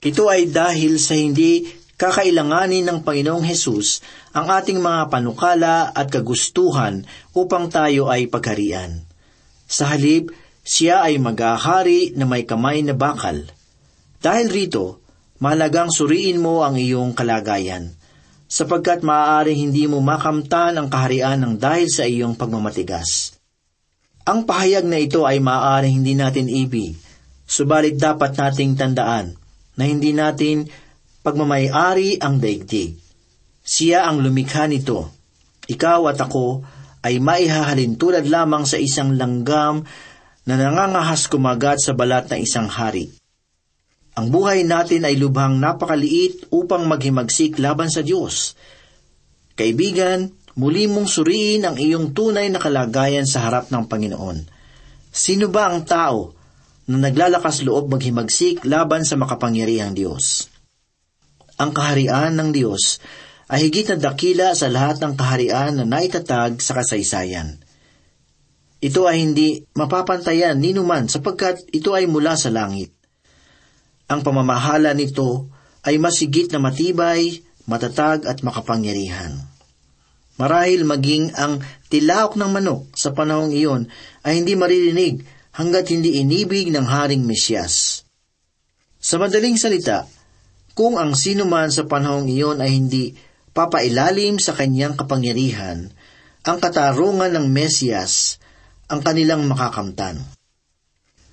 Ito 0.03 0.27
ay 0.27 0.51
dahil 0.51 0.99
sa 0.99 1.15
hindi 1.15 1.63
kakailanganin 1.95 2.83
ng 2.83 2.99
Panginoong 3.07 3.47
Hesus 3.47 4.03
ang 4.35 4.51
ating 4.51 4.83
mga 4.83 5.07
panukala 5.07 5.95
at 5.95 6.11
kagustuhan 6.11 7.07
upang 7.31 7.71
tayo 7.71 8.11
ay 8.11 8.27
pagharian. 8.27 9.07
Sa 9.65 9.87
halip, 9.87 10.35
siya 10.65 11.07
ay 11.07 11.15
maghahari 11.17 12.11
na 12.19 12.27
may 12.27 12.43
kamay 12.43 12.83
na 12.83 12.91
bakal. 12.91 13.47
Dahil 14.19 14.51
rito, 14.51 14.99
mahalagang 15.39 15.93
suriin 15.93 16.43
mo 16.43 16.67
ang 16.67 16.75
iyong 16.75 17.15
kalagayan, 17.15 17.95
sapagkat 18.45 19.01
maaaring 19.01 19.69
hindi 19.69 19.89
mo 19.89 20.01
makamtan 20.01 20.77
ang 20.77 20.87
kaharian 20.87 21.41
ng 21.41 21.53
dahil 21.57 21.89
sa 21.89 22.05
iyong 22.05 22.37
pagmamatigas. 22.37 23.37
Ang 24.25 24.49
pahayag 24.49 24.85
na 24.89 24.97
ito 24.97 25.25
ay 25.25 25.37
maaaring 25.37 26.01
hindi 26.01 26.17
natin 26.17 26.49
ibig, 26.49 26.97
subalit 27.45 27.97
dapat 28.01 28.33
nating 28.33 28.73
tandaan 28.73 29.37
na 29.77 29.83
hindi 29.85 30.13
natin 30.13 30.65
pagmamayari 31.21 32.17
ang 32.21 32.41
daigdig. 32.41 32.97
Siya 33.65 34.05
ang 34.05 34.21
lumikha 34.21 34.69
nito. 34.69 35.09
Ikaw 35.65 36.01
at 36.13 36.21
ako 36.21 36.61
ay 37.05 37.21
maihahalin 37.21 37.97
tulad 37.97 38.25
lamang 38.25 38.65
sa 38.65 38.77
isang 38.81 39.13
langgam 39.17 39.85
na 40.45 40.53
nangangahas 40.57 41.25
kumagat 41.25 41.81
sa 41.81 41.97
balat 41.97 42.29
ng 42.29 42.39
isang 42.45 42.69
hari. 42.69 43.09
Ang 44.15 44.31
buhay 44.31 44.63
natin 44.63 45.03
ay 45.03 45.19
lubhang 45.19 45.59
napakaliit 45.59 46.47
upang 46.47 46.87
maghimagsik 46.87 47.59
laban 47.59 47.91
sa 47.91 47.99
Diyos. 47.99 48.55
Kaibigan, 49.59 50.31
muli 50.55 50.87
mong 50.87 51.11
suriin 51.11 51.67
ang 51.67 51.75
iyong 51.75 52.15
tunay 52.15 52.47
na 52.47 52.63
kalagayan 52.63 53.27
sa 53.27 53.43
harap 53.43 53.67
ng 53.75 53.83
Panginoon. 53.91 54.47
Sino 55.11 55.51
ba 55.51 55.67
ang 55.67 55.83
tao 55.83 56.31
na 56.87 57.11
naglalakas 57.11 57.67
loob 57.67 57.91
maghimagsik 57.91 58.63
laban 58.63 59.03
sa 59.03 59.19
makapangyarihang 59.19 59.91
Diyos? 59.91 60.47
Ang 61.59 61.75
kaharian 61.75 62.39
ng 62.39 62.55
Diyos 62.55 63.03
ay 63.51 63.67
higit 63.67 63.91
na 63.91 63.99
dakila 63.99 64.55
sa 64.55 64.71
lahat 64.71 65.03
ng 65.03 65.13
kaharian 65.19 65.75
na 65.75 65.83
naitatag 65.83 66.63
sa 66.63 66.71
kasaysayan. 66.71 67.59
Ito 68.79 69.11
ay 69.11 69.27
hindi 69.27 69.59
mapapantayan 69.75 70.55
ni 70.55 70.71
numan 70.71 71.11
sapagkat 71.11 71.67
ito 71.75 71.91
ay 71.91 72.07
mula 72.07 72.39
sa 72.39 72.47
langit. 72.47 72.94
Ang 74.05 74.21
pamamahala 74.21 74.93
nito 74.93 75.49
ay 75.85 75.97
masigit 75.97 76.49
na 76.53 76.61
matibay, 76.61 77.41
matatag 77.65 78.25
at 78.29 78.45
makapangyarihan. 78.45 79.37
Marahil 80.35 80.83
maging 80.83 81.31
ang 81.39 81.63
tilaok 81.87 82.35
ng 82.35 82.51
manok 82.51 82.91
sa 82.93 83.15
panahong 83.15 83.55
iyon 83.55 83.87
ay 84.27 84.43
hindi 84.43 84.53
maririnig 84.53 85.23
hanggat 85.55 85.95
hindi 85.95 86.19
inibig 86.19 86.69
ng 86.69 86.83
Haring 86.83 87.23
Mesyas. 87.23 88.03
Sa 88.99 89.15
madaling 89.15 89.55
salita, 89.55 90.03
kung 90.75 90.99
ang 90.99 91.15
sino 91.15 91.47
man 91.47 91.71
sa 91.71 91.87
panahong 91.87 92.27
iyon 92.27 92.59
ay 92.59 92.75
hindi 92.75 93.15
papailalim 93.55 94.35
sa 94.35 94.51
kanyang 94.51 94.99
kapangyarihan, 94.99 95.87
ang 96.45 96.57
katarungan 96.59 97.31
ng 97.31 97.47
Mesiyas 97.47 98.37
ang 98.91 99.01
kanilang 99.01 99.47
makakamtan. 99.47 100.19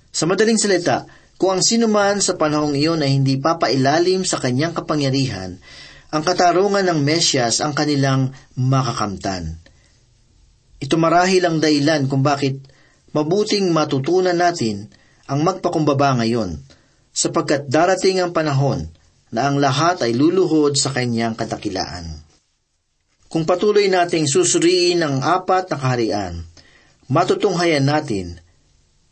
Sa 0.09 0.25
madaling 0.25 0.57
salita, 0.57 1.05
kung 1.43 1.59
ang 1.59 1.63
sino 1.67 1.91
man 1.91 2.23
sa 2.23 2.39
panahong 2.39 2.71
iyon 2.71 3.03
ay 3.03 3.19
hindi 3.19 3.35
papailalim 3.35 4.23
sa 4.23 4.39
kanyang 4.39 4.71
kapangyarihan, 4.71 5.59
ang 6.07 6.23
katarungan 6.23 6.87
ng 6.87 7.03
Mesyas 7.03 7.59
ang 7.59 7.75
kanilang 7.75 8.31
makakamtan. 8.55 9.59
Ito 10.79 10.95
marahil 10.95 11.43
ang 11.43 11.59
dahilan 11.59 12.07
kung 12.07 12.23
bakit 12.23 12.63
mabuting 13.11 13.75
matutunan 13.75 14.39
natin 14.39 14.87
ang 15.27 15.43
magpakumbaba 15.43 16.15
ngayon, 16.23 16.63
sapagkat 17.11 17.67
darating 17.67 18.23
ang 18.23 18.31
panahon 18.31 18.87
na 19.27 19.51
ang 19.51 19.59
lahat 19.59 19.99
ay 19.99 20.15
luluhod 20.15 20.79
sa 20.79 20.95
kanyang 20.95 21.35
katakilaan. 21.35 22.23
Kung 23.27 23.43
patuloy 23.43 23.91
nating 23.91 24.31
susuriin 24.31 25.03
ang 25.03 25.19
apat 25.19 25.67
na 25.67 25.75
kaharian, 25.75 26.39
matutunghayan 27.11 27.83
natin 27.83 28.39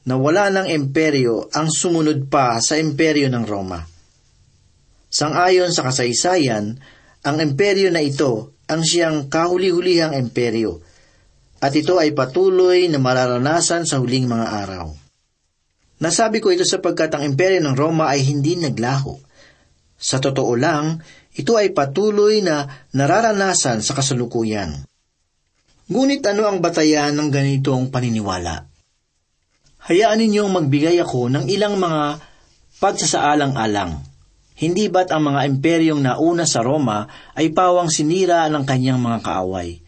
na 0.06 0.18
wala 0.18 0.50
ng 0.50 0.68
imperyo 0.72 1.50
ang 1.54 1.70
sumunod 1.70 2.26
pa 2.26 2.58
sa 2.58 2.78
imperyo 2.78 3.30
ng 3.30 3.44
Roma. 3.46 3.80
Sangayon 5.12 5.70
sa 5.70 5.86
kasaysayan, 5.86 6.80
ang 7.22 7.38
imperyo 7.38 7.94
na 7.94 8.02
ito 8.02 8.58
ang 8.72 8.82
siyang 8.82 9.28
kahuli-hulihang 9.28 10.16
imperyo, 10.16 10.80
at 11.62 11.76
ito 11.76 12.00
ay 12.02 12.16
patuloy 12.16 12.90
na 12.90 12.98
mararanasan 12.98 13.86
sa 13.86 14.02
huling 14.02 14.26
mga 14.26 14.48
araw. 14.66 14.88
Nasabi 16.02 16.42
ko 16.42 16.50
ito 16.50 16.66
sapagkat 16.66 17.14
ang 17.14 17.22
imperyo 17.28 17.62
ng 17.62 17.78
Roma 17.78 18.10
ay 18.10 18.26
hindi 18.26 18.58
naglaho. 18.58 19.14
Sa 20.02 20.18
totoo 20.18 20.58
lang, 20.58 20.98
ito 21.38 21.54
ay 21.54 21.78
patuloy 21.78 22.42
na 22.42 22.66
nararanasan 22.98 23.86
sa 23.86 23.94
kasalukuyan. 23.94 24.82
Ngunit 25.92 26.26
ano 26.26 26.50
ang 26.50 26.58
batayan 26.64 27.14
ng 27.14 27.30
ganitong 27.30 27.94
paniniwala? 27.94 28.71
Hayaan 29.82 30.22
ninyong 30.22 30.52
magbigay 30.54 31.02
ako 31.02 31.34
ng 31.34 31.50
ilang 31.50 31.82
mga 31.82 32.22
pagsasaalang-alang. 32.78 33.98
Hindi 34.54 34.94
ba't 34.94 35.10
ang 35.10 35.34
mga 35.34 35.50
imperyong 35.50 36.06
nauna 36.06 36.46
sa 36.46 36.62
Roma 36.62 37.10
ay 37.34 37.50
pawang 37.50 37.90
sinira 37.90 38.46
ng 38.46 38.62
kanyang 38.62 39.02
mga 39.02 39.26
kaaway? 39.26 39.82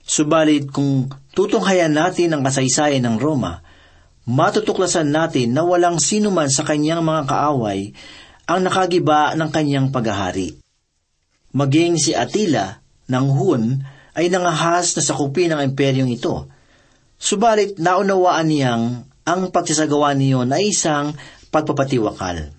Subalit 0.00 0.72
kung 0.72 1.12
tutunghayan 1.36 1.92
natin 1.92 2.32
ang 2.32 2.40
kasaysayan 2.40 3.04
ng 3.04 3.16
Roma, 3.20 3.60
matutuklasan 4.24 5.12
natin 5.12 5.52
na 5.52 5.60
walang 5.60 6.00
sinuman 6.00 6.48
sa 6.48 6.64
kanyang 6.64 7.04
mga 7.04 7.28
kaaway 7.28 7.92
ang 8.48 8.64
nakagiba 8.64 9.36
ng 9.36 9.48
kanyang 9.52 9.92
paghahari. 9.92 10.56
Maging 11.52 12.00
si 12.00 12.16
Attila 12.16 12.80
ng 13.12 13.26
Hun 13.28 13.84
ay 14.16 14.32
nangahas 14.32 14.96
na 14.96 15.04
sakupin 15.04 15.52
ng 15.52 15.60
imperyong 15.60 16.08
ito. 16.08 16.48
Subalit 17.20 17.76
naunawaan 17.76 18.48
niyang 18.48 18.84
ang 19.24 19.48
pagsasagawa 19.48 20.12
niyon 20.12 20.52
ay 20.52 20.72
isang 20.72 21.16
pagpapatiwakal. 21.48 22.52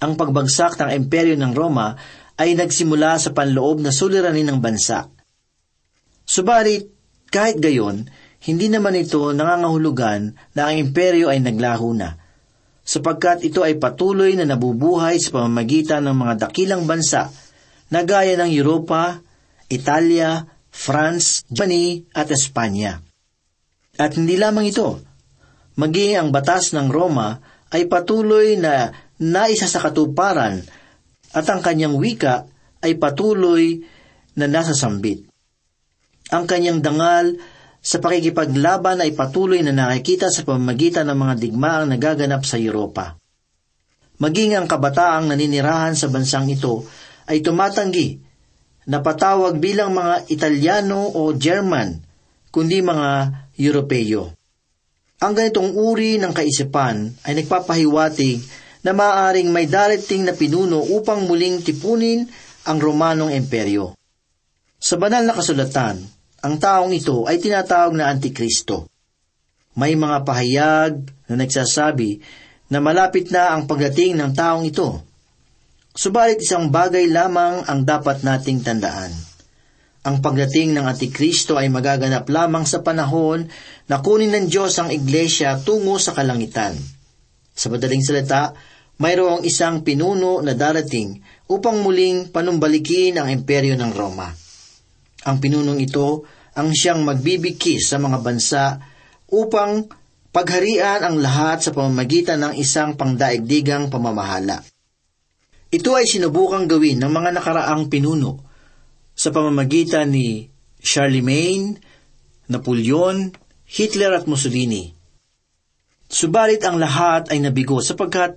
Ang 0.00 0.12
pagbagsak 0.16 0.80
ng 0.80 0.90
imperyo 0.96 1.36
ng 1.36 1.52
Roma 1.52 1.96
ay 2.40 2.56
nagsimula 2.58 3.20
sa 3.20 3.30
panloob 3.30 3.84
na 3.84 3.94
suliranin 3.94 4.48
ng 4.48 4.58
bansa. 4.58 5.06
Subalit, 6.24 6.90
kahit 7.28 7.60
gayon, 7.60 8.08
hindi 8.44 8.68
naman 8.68 8.96
ito 8.96 9.32
nangangahulugan 9.32 10.36
na 10.56 10.60
ang 10.68 10.76
imperyo 10.76 11.32
ay 11.32 11.40
naglaho 11.40 11.96
na, 11.96 12.20
sapagkat 12.84 13.44
ito 13.44 13.64
ay 13.64 13.80
patuloy 13.80 14.36
na 14.36 14.44
nabubuhay 14.44 15.16
sa 15.16 15.32
pamamagitan 15.32 16.04
ng 16.04 16.16
mga 16.16 16.34
dakilang 16.48 16.84
bansa 16.84 17.32
na 17.88 18.00
gaya 18.04 18.36
ng 18.36 18.50
Europa, 18.52 19.24
Italia, 19.72 20.44
France, 20.68 21.48
Germany 21.48 22.04
at 22.12 22.28
Espanya. 22.28 23.00
At 23.96 24.18
hindi 24.18 24.36
lamang 24.36 24.68
ito, 24.68 25.13
maging 25.74 26.18
ang 26.18 26.28
batas 26.30 26.74
ng 26.74 26.90
Roma 26.90 27.38
ay 27.74 27.90
patuloy 27.90 28.54
na 28.54 28.94
naisa 29.18 29.66
sa 29.66 29.82
katuparan 29.82 30.62
at 31.34 31.46
ang 31.50 31.60
kanyang 31.62 31.98
wika 31.98 32.46
ay 32.82 32.94
patuloy 32.98 33.82
na 34.38 34.46
nasa 34.46 34.74
sambit. 34.74 35.26
Ang 36.30 36.44
kanyang 36.46 36.82
dangal 36.82 37.38
sa 37.84 38.00
pakikipaglaban 38.00 39.02
ay 39.04 39.12
patuloy 39.12 39.60
na 39.60 39.74
nakikita 39.74 40.32
sa 40.32 40.46
pamamagitan 40.46 41.10
ng 41.10 41.18
mga 41.18 41.34
digmaang 41.36 41.86
nagaganap 41.90 42.42
sa 42.46 42.56
Europa. 42.56 43.18
Maging 44.22 44.56
ang 44.56 44.66
kabataang 44.70 45.26
naninirahan 45.28 45.98
sa 45.98 46.06
bansang 46.08 46.48
ito 46.48 46.86
ay 47.26 47.42
tumatanggi 47.42 48.22
na 48.88 49.02
patawag 49.02 49.58
bilang 49.58 49.96
mga 49.96 50.28
Italiano 50.30 51.12
o 51.12 51.34
German, 51.34 51.98
kundi 52.52 52.78
mga 52.84 53.10
Europeo. 53.58 54.43
Ang 55.24 55.32
ganitong 55.32 55.72
uri 55.72 56.20
ng 56.20 56.36
kaisipan 56.36 57.08
ay 57.24 57.32
nagpapahiwatig 57.40 58.44
na 58.84 58.92
maaaring 58.92 59.48
may 59.48 59.64
darating 59.64 60.28
na 60.28 60.36
pinuno 60.36 60.84
upang 60.84 61.24
muling 61.24 61.64
tipunin 61.64 62.28
ang 62.68 62.76
Romanong 62.76 63.32
Imperyo. 63.32 63.96
Sa 64.76 65.00
banal 65.00 65.24
na 65.24 65.32
kasulatan, 65.32 65.96
ang 66.44 66.54
taong 66.60 66.92
ito 66.92 67.24
ay 67.24 67.40
tinatawag 67.40 67.96
na 67.96 68.12
Antikristo. 68.12 68.84
May 69.80 69.96
mga 69.96 70.28
pahayag 70.28 70.92
na 71.32 71.34
nagsasabi 71.40 72.20
na 72.68 72.84
malapit 72.84 73.32
na 73.32 73.56
ang 73.56 73.64
pagdating 73.64 74.20
ng 74.20 74.36
taong 74.36 74.68
ito. 74.68 75.00
Subalit 75.96 76.44
isang 76.44 76.68
bagay 76.68 77.08
lamang 77.08 77.64
ang 77.64 77.80
dapat 77.80 78.20
nating 78.20 78.60
tandaan. 78.60 79.33
Ang 80.04 80.20
pagdating 80.20 80.76
ng 80.76 80.84
Antikristo 80.84 81.56
ay 81.56 81.72
magaganap 81.72 82.28
lamang 82.28 82.68
sa 82.68 82.84
panahon 82.84 83.48
na 83.88 84.04
kunin 84.04 84.36
ng 84.36 84.52
Diyos 84.52 84.76
ang 84.76 84.92
iglesia 84.92 85.56
tungo 85.64 85.96
sa 85.96 86.12
kalangitan. 86.12 86.76
Sa 87.56 87.72
madaling 87.72 88.04
salita, 88.04 88.52
mayroong 89.00 89.48
isang 89.48 89.80
pinuno 89.80 90.44
na 90.44 90.52
darating 90.52 91.24
upang 91.48 91.80
muling 91.80 92.28
panumbalikin 92.28 93.16
ang 93.16 93.32
imperyo 93.32 93.80
ng 93.80 93.90
Roma. 93.96 94.28
Ang 95.24 95.36
pinunong 95.40 95.80
ito 95.80 96.28
ang 96.52 96.68
siyang 96.68 97.00
magbibigkis 97.00 97.88
sa 97.88 97.96
mga 97.96 98.20
bansa 98.20 98.76
upang 99.32 99.88
pagharian 100.36 101.00
ang 101.00 101.16
lahat 101.16 101.64
sa 101.64 101.70
pamamagitan 101.72 102.44
ng 102.44 102.54
isang 102.60 102.92
pangdaigdigang 103.00 103.88
pamamahala. 103.88 104.60
Ito 105.72 105.90
ay 105.96 106.04
sinubukang 106.04 106.68
gawin 106.68 107.00
ng 107.00 107.08
mga 107.08 107.40
nakaraang 107.40 107.88
pinuno 107.88 108.43
sa 109.24 109.32
pamamagitan 109.32 110.12
ni 110.12 110.52
Charlemagne, 110.84 111.80
Napoleon, 112.52 113.32
Hitler 113.64 114.12
at 114.12 114.28
Mussolini. 114.28 114.92
Subalit 116.04 116.60
ang 116.68 116.76
lahat 116.76 117.32
ay 117.32 117.40
nabigo 117.40 117.80
sapagkat 117.80 118.36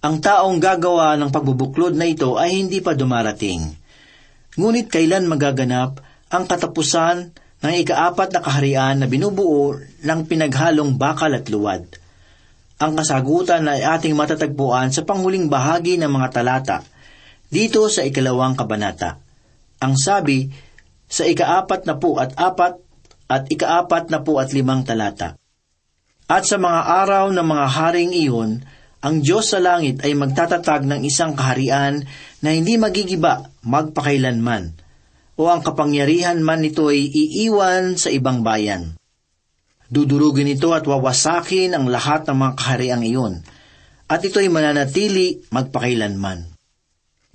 ang 0.00 0.24
taong 0.24 0.56
gagawa 0.56 1.20
ng 1.20 1.28
pagbubuklod 1.28 1.92
na 1.92 2.08
ito 2.08 2.40
ay 2.40 2.56
hindi 2.56 2.80
pa 2.80 2.96
dumarating. 2.96 3.76
Ngunit 4.56 4.88
kailan 4.88 5.28
magaganap 5.28 6.00
ang 6.32 6.48
katapusan 6.48 7.36
ng 7.62 7.74
ikaapat 7.84 8.32
na 8.32 8.40
kaharian 8.40 9.04
na 9.04 9.06
binubuo 9.06 9.76
ng 10.00 10.20
pinaghalong 10.24 10.96
bakal 10.96 11.30
at 11.36 11.46
luwad. 11.52 11.84
Ang 12.80 12.96
kasagutan 12.96 13.68
ay 13.68 13.84
ating 13.84 14.16
matatagpuan 14.16 14.90
sa 14.90 15.04
panghuling 15.04 15.52
bahagi 15.52 16.00
ng 16.00 16.08
mga 16.08 16.28
talata 16.40 16.78
dito 17.52 17.86
sa 17.86 18.02
ikalawang 18.02 18.56
kabanata. 18.58 19.21
Ang 19.82 19.98
sabi 19.98 20.46
sa 21.10 21.26
ikaapat 21.26 21.84
na 21.90 21.98
po 21.98 22.22
at 22.22 22.38
apat 22.38 22.78
at 23.26 23.50
ikaapat 23.50 24.14
na 24.14 24.22
po 24.22 24.38
at 24.38 24.54
limang 24.54 24.86
talata. 24.86 25.34
At 26.30 26.46
sa 26.46 26.56
mga 26.56 26.80
araw 27.02 27.34
ng 27.34 27.44
mga 27.44 27.66
haring 27.66 28.12
iyon, 28.14 28.62
ang 29.02 29.18
Diyos 29.18 29.50
sa 29.50 29.58
langit 29.58 30.06
ay 30.06 30.14
magtatatag 30.14 30.86
ng 30.86 31.02
isang 31.02 31.34
kaharian 31.34 32.06
na 32.38 32.54
hindi 32.54 32.78
magigiba 32.78 33.50
magpakailanman, 33.66 34.78
o 35.34 35.50
ang 35.50 35.60
kapangyarihan 35.66 36.38
man 36.38 36.62
nito 36.62 36.86
ay 36.86 37.10
iiwan 37.10 37.98
sa 37.98 38.14
ibang 38.14 38.46
bayan. 38.46 38.94
Dudurugin 39.90 40.54
ito 40.54 40.70
at 40.70 40.86
wawasakin 40.86 41.74
ang 41.74 41.90
lahat 41.90 42.30
ng 42.30 42.36
mga 42.38 42.52
kahariang 42.54 43.02
iyon, 43.02 43.34
at 44.06 44.22
ito'y 44.22 44.46
mananatili 44.46 45.42
magpakailanman. 45.50 46.51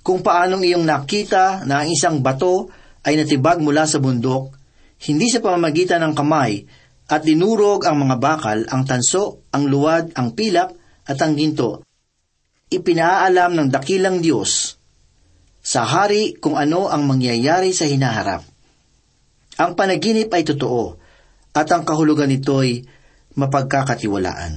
Kung 0.07 0.23
paanong 0.23 0.63
iyong 0.63 0.87
nakita 0.87 1.67
na 1.67 1.83
ang 1.83 1.91
isang 1.91 2.23
bato 2.23 2.71
ay 3.03 3.19
natibag 3.19 3.59
mula 3.59 3.83
sa 3.83 3.99
bundok, 3.99 4.55
hindi 5.03 5.27
sa 5.27 5.43
pamamagitan 5.43 5.99
ng 5.99 6.15
kamay, 6.15 6.63
at 7.11 7.27
dinurog 7.27 7.83
ang 7.83 8.07
mga 8.07 8.15
bakal, 8.15 8.63
ang 8.71 8.87
tanso, 8.87 9.43
ang 9.51 9.67
luwad, 9.67 10.15
ang 10.15 10.31
pilak, 10.31 10.71
at 11.03 11.19
ang 11.19 11.35
ginto. 11.35 11.83
Ipinaalam 12.71 13.51
ng 13.51 13.67
dakilang 13.67 14.23
Diyos 14.23 14.79
sa 15.59 15.83
hari 15.83 16.39
kung 16.39 16.55
ano 16.55 16.87
ang 16.87 17.03
mangyayari 17.03 17.75
sa 17.75 17.83
hinaharap. 17.83 18.47
Ang 19.59 19.75
panaginip 19.75 20.31
ay 20.31 20.47
totoo, 20.47 20.95
at 21.51 21.67
ang 21.67 21.83
kahulugan 21.83 22.31
nito'y 22.31 22.79
mapagkakatiwalaan. 23.35 24.55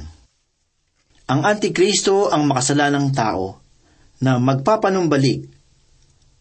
Ang 1.26 1.40
Antikristo 1.42 2.30
ang 2.30 2.46
makasalanang 2.46 3.10
tao 3.10 3.58
na 4.20 4.36
magpapanumbalik 4.36 5.48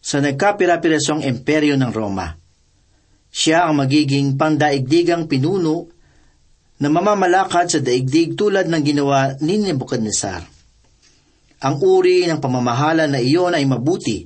sa 0.00 0.20
nagkapira-pirasong 0.20 1.24
imperyo 1.24 1.76
ng 1.76 1.92
Roma. 1.92 2.32
Siya 3.30 3.68
ang 3.68 3.80
magiging 3.80 4.34
pandaigdigang 4.36 5.28
pinuno 5.28 5.86
na 6.80 6.88
mamamalakad 6.88 7.68
sa 7.68 7.80
daigdig 7.80 8.34
tulad 8.34 8.66
ng 8.66 8.82
ginawa 8.82 9.36
ni 9.44 9.60
Nebuchadnezzar. 9.60 10.42
Ang 11.60 11.76
uri 11.84 12.24
ng 12.24 12.40
pamamahala 12.40 13.04
na 13.04 13.20
iyon 13.20 13.52
ay 13.52 13.68
mabuti, 13.68 14.24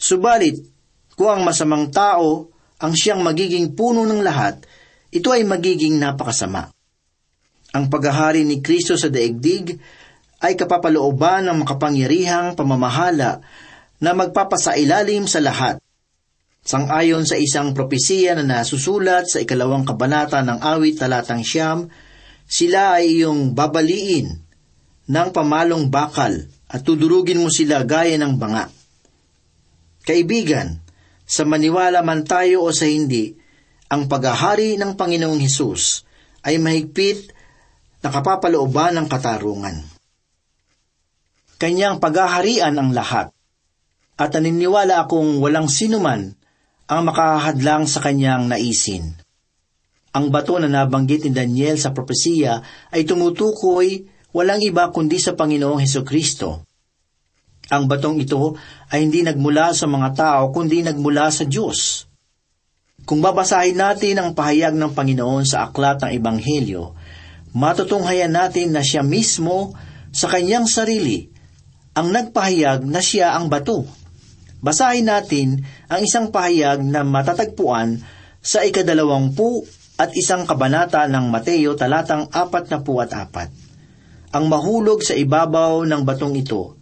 subalit 0.00 0.56
kung 1.12 1.28
ang 1.28 1.44
masamang 1.44 1.92
tao 1.92 2.48
ang 2.80 2.92
siyang 2.96 3.20
magiging 3.20 3.76
puno 3.76 4.08
ng 4.08 4.24
lahat, 4.24 4.64
ito 5.12 5.28
ay 5.28 5.44
magiging 5.44 6.00
napakasama. 6.00 6.72
Ang 7.76 7.84
paghahari 7.92 8.42
ni 8.42 8.64
Kristo 8.64 8.96
sa 8.96 9.12
daigdig 9.12 9.76
ay 10.42 10.58
kapapalooban 10.58 11.46
ng 11.46 11.62
makapangyarihang 11.62 12.58
pamamahala 12.58 13.38
na 14.02 14.10
magpapasailalim 14.10 15.30
sa 15.30 15.38
lahat. 15.38 15.78
Sangayon 16.62 17.22
sa 17.22 17.38
isang 17.38 17.74
propesiya 17.74 18.34
na 18.34 18.42
nasusulat 18.42 19.30
sa 19.30 19.38
ikalawang 19.38 19.86
kabanata 19.86 20.42
ng 20.42 20.58
awit 20.62 20.98
talatang 20.98 21.46
siyam, 21.46 21.86
sila 22.46 22.98
ay 22.98 23.22
iyong 23.22 23.54
babaliin 23.54 24.34
ng 25.06 25.28
pamalong 25.30 25.90
bakal 25.90 26.34
at 26.70 26.80
tudurugin 26.82 27.42
mo 27.42 27.50
sila 27.50 27.82
gaya 27.86 28.18
ng 28.18 28.34
banga. 28.38 28.66
Kaibigan, 30.02 30.82
sa 31.22 31.46
maniwala 31.46 32.02
man 32.02 32.26
tayo 32.26 32.66
o 32.66 32.74
sa 32.74 32.90
hindi, 32.90 33.30
ang 33.86 34.10
paghahari 34.10 34.74
ng 34.80 34.98
Panginoong 34.98 35.38
Hesus 35.38 36.02
ay 36.42 36.58
mahigpit 36.58 37.30
na 38.02 38.10
kapapalooban 38.10 38.98
ng 38.98 39.06
katarungan. 39.06 39.91
Kanyang 41.62 42.02
paghaharian 42.02 42.74
ang 42.74 42.90
lahat, 42.90 43.30
at 44.18 44.34
naniniwala 44.34 45.06
akong 45.06 45.38
walang 45.38 45.70
sinuman 45.70 46.34
ang 46.90 47.00
makahadlang 47.06 47.86
sa 47.86 48.02
kanyang 48.02 48.50
naisin. 48.50 49.14
Ang 50.10 50.34
bato 50.34 50.58
na 50.58 50.66
nabanggit 50.66 51.22
ni 51.22 51.30
Daniel 51.30 51.78
sa 51.78 51.94
propesiya 51.94 52.58
ay 52.90 53.06
tumutukoy 53.06 54.10
walang 54.34 54.58
iba 54.58 54.90
kundi 54.90 55.22
sa 55.22 55.38
Panginoong 55.38 55.78
Heso 55.78 56.02
Kristo. 56.02 56.66
Ang 57.70 57.86
batong 57.86 58.18
ito 58.18 58.58
ay 58.90 59.06
hindi 59.06 59.22
nagmula 59.22 59.70
sa 59.70 59.86
mga 59.86 60.08
tao 60.18 60.42
kundi 60.50 60.82
nagmula 60.82 61.30
sa 61.30 61.46
Diyos. 61.46 62.10
Kung 63.06 63.22
babasahin 63.22 63.78
natin 63.78 64.18
ang 64.18 64.34
pahayag 64.34 64.74
ng 64.74 64.98
Panginoon 64.98 65.46
sa 65.46 65.70
aklat 65.70 66.02
ng 66.02 66.10
Ebanghelyo, 66.10 66.90
matutunghayan 67.54 68.34
natin 68.34 68.74
na 68.74 68.82
siya 68.82 69.06
mismo 69.06 69.78
sa 70.10 70.26
kanyang 70.26 70.66
sarili 70.66 71.31
ang 71.92 72.08
nagpahayag 72.08 72.88
na 72.88 73.04
siya 73.04 73.36
ang 73.36 73.52
bato. 73.52 73.84
Basahin 74.62 75.10
natin 75.10 75.60
ang 75.90 76.00
isang 76.00 76.30
pahayag 76.30 76.80
na 76.86 77.02
matatagpuan 77.02 78.00
sa 78.40 78.62
ikadalawampu 78.62 79.66
at 80.00 80.14
isang 80.16 80.48
kabanata 80.48 81.04
ng 81.06 81.28
Mateo 81.28 81.76
talatang 81.76 82.30
apat 82.32 82.72
na 82.72 82.78
po 82.80 83.02
at 83.02 83.12
apat. 83.12 83.50
Ang 84.32 84.48
mahulog 84.48 85.04
sa 85.04 85.12
ibabaw 85.12 85.84
ng 85.84 86.02
batong 86.08 86.32
ito 86.38 86.78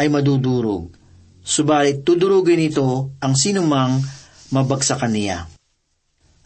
ay 0.00 0.08
madudurog, 0.08 0.88
subalit 1.44 2.00
tudurugin 2.06 2.64
ito 2.64 3.12
ang 3.20 3.34
sinumang 3.36 4.00
mabagsakan 4.54 5.12
niya. 5.12 5.44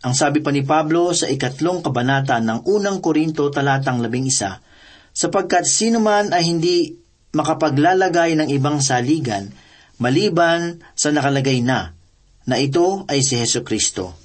Ang 0.02 0.18
sabi 0.18 0.42
pa 0.42 0.50
ni 0.50 0.66
Pablo 0.66 1.14
sa 1.14 1.30
ikatlong 1.30 1.78
kabanata 1.78 2.42
ng 2.42 2.66
unang 2.66 2.98
Korinto 2.98 3.46
talatang 3.54 4.02
labing 4.02 4.26
isa, 4.26 4.58
sapagkat 5.14 5.62
sino 5.62 6.02
man 6.02 6.34
ay 6.34 6.42
hindi 6.42 7.01
makapaglalagay 7.32 8.36
ng 8.36 8.48
ibang 8.52 8.84
saligan, 8.84 9.52
maliban 9.96 10.84
sa 10.92 11.12
nakalagay 11.12 11.64
na, 11.64 11.96
na 12.44 12.56
ito 12.60 13.08
ay 13.08 13.24
si 13.24 13.40
Heso 13.40 13.64
Kristo. 13.64 14.16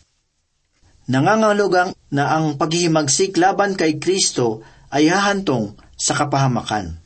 Nangangalugang 1.07 1.95
na 2.11 2.35
ang 2.35 2.59
paghihimagsik 2.59 3.39
laban 3.39 3.79
kay 3.79 3.95
Kristo 3.95 4.59
ay 4.91 5.07
hahantong 5.07 5.79
sa 5.95 6.19
kapahamakan. 6.19 6.99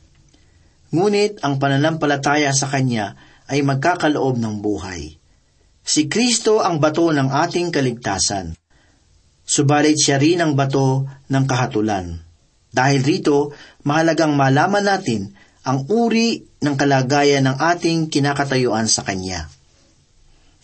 Ngunit 0.90 1.40
ang 1.46 1.62
pananampalataya 1.62 2.50
sa 2.50 2.66
Kanya 2.66 3.14
ay 3.46 3.62
magkakaloob 3.62 4.42
ng 4.42 4.58
buhay. 4.58 5.16
Si 5.82 6.06
Kristo 6.06 6.62
ang 6.62 6.78
bato 6.82 7.10
ng 7.10 7.30
ating 7.30 7.70
kaligtasan. 7.70 8.54
Subalit 9.42 9.98
siya 9.98 10.18
rin 10.18 10.38
ang 10.42 10.54
bato 10.54 11.06
ng 11.30 11.44
kahatulan. 11.46 12.22
Dahil 12.72 13.00
rito, 13.02 13.52
mahalagang 13.84 14.32
malaman 14.32 14.86
natin 14.86 15.34
ang 15.62 15.86
uri 15.86 16.42
ng 16.62 16.74
kalagayan 16.74 17.46
ng 17.46 17.56
ating 17.58 18.10
kinakatayuan 18.10 18.90
sa 18.90 19.06
Kanya. 19.06 19.46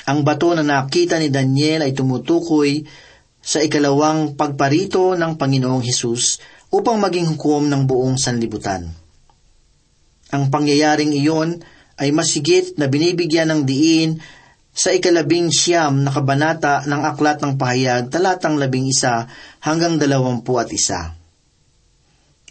Ang 0.09 0.27
bato 0.27 0.51
na 0.57 0.65
nakita 0.67 1.21
ni 1.21 1.31
Daniel 1.31 1.87
ay 1.87 1.93
tumutukoy 1.95 2.83
sa 3.39 3.63
ikalawang 3.63 4.35
pagparito 4.35 5.15
ng 5.15 5.39
Panginoong 5.39 5.85
Hesus 5.85 6.43
upang 6.75 6.99
maging 6.99 7.31
hukom 7.37 7.71
ng 7.71 7.87
buong 7.87 8.19
sanlibutan. 8.19 8.89
Ang 10.29 10.53
pangyayaring 10.53 11.15
iyon 11.17 11.63
ay 11.97 12.13
masigit 12.13 12.77
na 12.77 12.91
binibigyan 12.91 13.49
ng 13.49 13.63
diin 13.65 14.21
sa 14.79 14.95
ikalabing 14.95 15.51
siyam 15.51 16.05
na 16.07 16.13
kabanata 16.13 16.87
ng 16.87 17.03
Aklat 17.03 17.43
ng 17.43 17.59
Pahayag 17.59 18.13
talatang 18.13 18.61
labing 18.61 18.87
isa 18.87 19.27
hanggang 19.65 19.99
dalawampu 19.99 20.55
at 20.61 20.71
isa. 20.71 21.17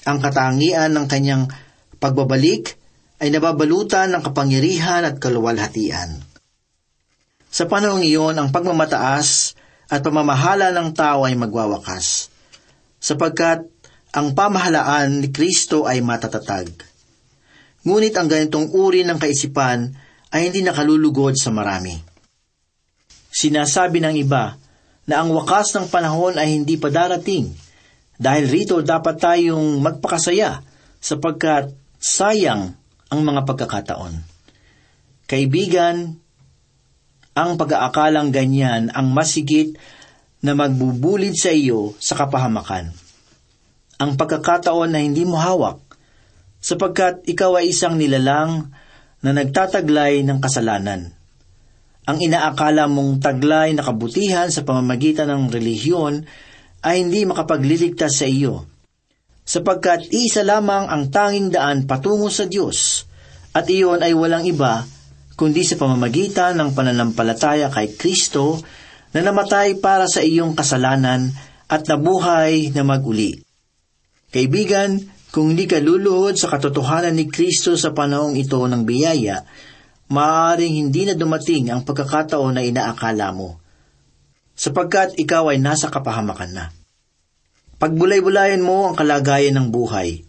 Ang 0.04 0.18
katangian 0.20 0.92
ng 0.92 1.06
kanyang 1.08 1.48
pagbabalik 1.98 2.78
ay 3.18 3.34
nababalutan 3.34 4.14
ng 4.14 4.22
kapangyarihan 4.22 5.06
at 5.06 5.18
kaluwalhatian. 5.18 6.22
Sa 7.50 7.66
panahong 7.66 8.06
iyon, 8.06 8.38
ang 8.38 8.54
pagmamataas 8.54 9.58
at 9.90 10.04
pamamahala 10.04 10.70
ng 10.76 10.94
tao 10.94 11.26
ay 11.26 11.34
magwawakas, 11.34 12.30
sapagkat 13.00 13.66
ang 14.14 14.36
pamahalaan 14.38 15.24
ni 15.24 15.30
Kristo 15.34 15.90
ay 15.90 16.04
matatatag. 16.04 16.70
Ngunit 17.88 18.14
ang 18.20 18.28
ganitong 18.28 18.68
uri 18.76 19.08
ng 19.08 19.16
kaisipan 19.16 19.96
ay 20.36 20.52
hindi 20.52 20.60
nakalulugod 20.60 21.40
sa 21.40 21.56
marami. 21.56 21.96
Sinasabi 23.32 24.04
ng 24.04 24.16
iba 24.20 24.60
na 25.08 25.24
ang 25.24 25.32
wakas 25.32 25.72
ng 25.78 25.88
panahon 25.88 26.36
ay 26.36 26.52
hindi 26.52 26.76
pa 26.76 26.92
darating. 26.92 27.48
Dahil 28.18 28.50
rito 28.50 28.82
dapat 28.84 29.22
tayong 29.22 29.80
magpakasaya 29.80 30.60
sapagkat 31.00 31.72
sayang 31.98 32.78
ang 33.10 33.22
mga 33.24 33.46
pagkakataon. 33.46 34.14
Kaibigan, 35.28 36.18
ang 37.38 37.52
pag-aakalang 37.54 38.34
ganyan 38.34 38.90
ang 38.90 39.14
masigit 39.14 39.78
na 40.42 40.58
magbubulid 40.58 41.38
sa 41.38 41.54
iyo 41.54 41.94
sa 42.02 42.18
kapahamakan. 42.18 42.90
Ang 43.98 44.18
pagkakataon 44.18 44.90
na 44.94 45.02
hindi 45.02 45.26
mo 45.26 45.38
hawak, 45.38 45.82
sapagkat 46.62 47.26
ikaw 47.30 47.62
ay 47.62 47.74
isang 47.74 47.98
nilalang 47.98 48.74
na 49.22 49.32
nagtataglay 49.34 50.22
ng 50.26 50.38
kasalanan. 50.42 51.14
Ang 52.08 52.18
inaakala 52.24 52.88
mong 52.88 53.20
taglay 53.20 53.76
na 53.76 53.84
kabutihan 53.84 54.48
sa 54.48 54.64
pamamagitan 54.64 55.28
ng 55.28 55.52
relihiyon 55.52 56.24
ay 56.86 57.04
hindi 57.04 57.28
makapagliligtas 57.28 58.24
sa 58.24 58.28
iyo, 58.30 58.64
sapagkat 59.48 60.12
isa 60.12 60.44
lamang 60.44 60.92
ang 60.92 61.08
tanging 61.08 61.56
daan 61.56 61.88
patungo 61.88 62.28
sa 62.28 62.44
Diyos, 62.44 63.08
at 63.56 63.72
iyon 63.72 64.04
ay 64.04 64.12
walang 64.12 64.44
iba 64.44 64.84
kundi 65.40 65.64
sa 65.64 65.80
pamamagitan 65.80 66.60
ng 66.60 66.76
pananampalataya 66.76 67.72
kay 67.72 67.96
Kristo 67.96 68.60
na 69.16 69.24
namatay 69.24 69.80
para 69.80 70.10
sa 70.10 70.20
iyong 70.20 70.58
kasalanan 70.58 71.32
at 71.72 71.86
nabuhay 71.88 72.74
na 72.74 72.84
maguli. 72.84 73.40
Kaibigan, 74.34 74.98
kung 75.32 75.54
hindi 75.54 75.70
ka 75.70 75.78
luluhod 75.78 76.36
sa 76.36 76.50
katotohanan 76.50 77.14
ni 77.14 77.30
Kristo 77.30 77.78
sa 77.78 77.94
panahong 77.94 78.36
ito 78.36 78.58
ng 78.58 78.84
biyaya, 78.84 79.46
maaaring 80.10 80.82
hindi 80.82 81.06
na 81.06 81.14
dumating 81.14 81.70
ang 81.70 81.86
pagkakataon 81.86 82.58
na 82.58 82.66
inaakala 82.66 83.30
mo, 83.32 83.62
sapagkat 84.58 85.16
ikaw 85.22 85.54
ay 85.54 85.62
nasa 85.62 85.94
kapahamakan 85.94 86.52
na. 86.52 86.66
Pagbulay-bulayan 87.78 88.66
mo 88.66 88.90
ang 88.90 88.96
kalagayan 88.98 89.54
ng 89.54 89.68
buhay. 89.70 90.26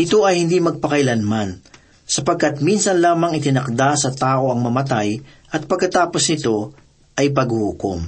Ito 0.00 0.24
ay 0.24 0.40
hindi 0.40 0.56
magpakailanman, 0.56 1.60
sapagkat 2.08 2.64
minsan 2.64 3.04
lamang 3.04 3.36
itinakda 3.36 3.92
sa 3.92 4.10
tao 4.16 4.48
ang 4.48 4.64
mamatay 4.64 5.20
at 5.52 5.68
pagkatapos 5.68 6.22
nito 6.32 6.72
ay 7.20 7.36
paghuhukom. 7.36 8.00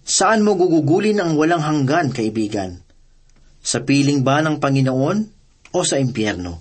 Saan 0.00 0.40
mo 0.40 0.56
gugugulin 0.56 1.20
ang 1.20 1.36
walang 1.36 1.60
hanggan, 1.60 2.08
kaibigan? 2.08 2.80
Sa 3.60 3.84
piling 3.84 4.24
ba 4.24 4.40
ng 4.40 4.56
Panginoon 4.56 5.18
o 5.76 5.78
sa 5.84 6.00
impyerno? 6.00 6.56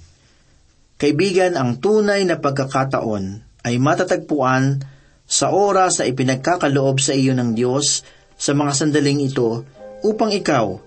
Kaibigan, 1.00 1.56
ang 1.56 1.80
tunay 1.80 2.28
na 2.28 2.36
pagkakataon 2.44 3.24
ay 3.64 3.80
matatagpuan 3.80 4.84
sa 5.24 5.56
oras 5.56 6.04
na 6.04 6.12
ipinagkakaloob 6.12 7.00
sa 7.00 7.16
iyo 7.16 7.32
ng 7.32 7.56
Diyos 7.56 8.04
sa 8.36 8.52
mga 8.52 8.72
sandaling 8.76 9.24
ito 9.24 9.64
upang 10.06 10.30
ikaw 10.30 10.78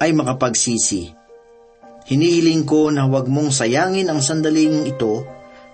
ay 0.00 0.16
makapagsisi. 0.16 1.12
Hinihiling 2.08 2.64
ko 2.64 2.88
na 2.88 3.04
huwag 3.04 3.28
mong 3.28 3.52
sayangin 3.52 4.08
ang 4.08 4.24
sandaling 4.24 4.88
ito 4.88 5.24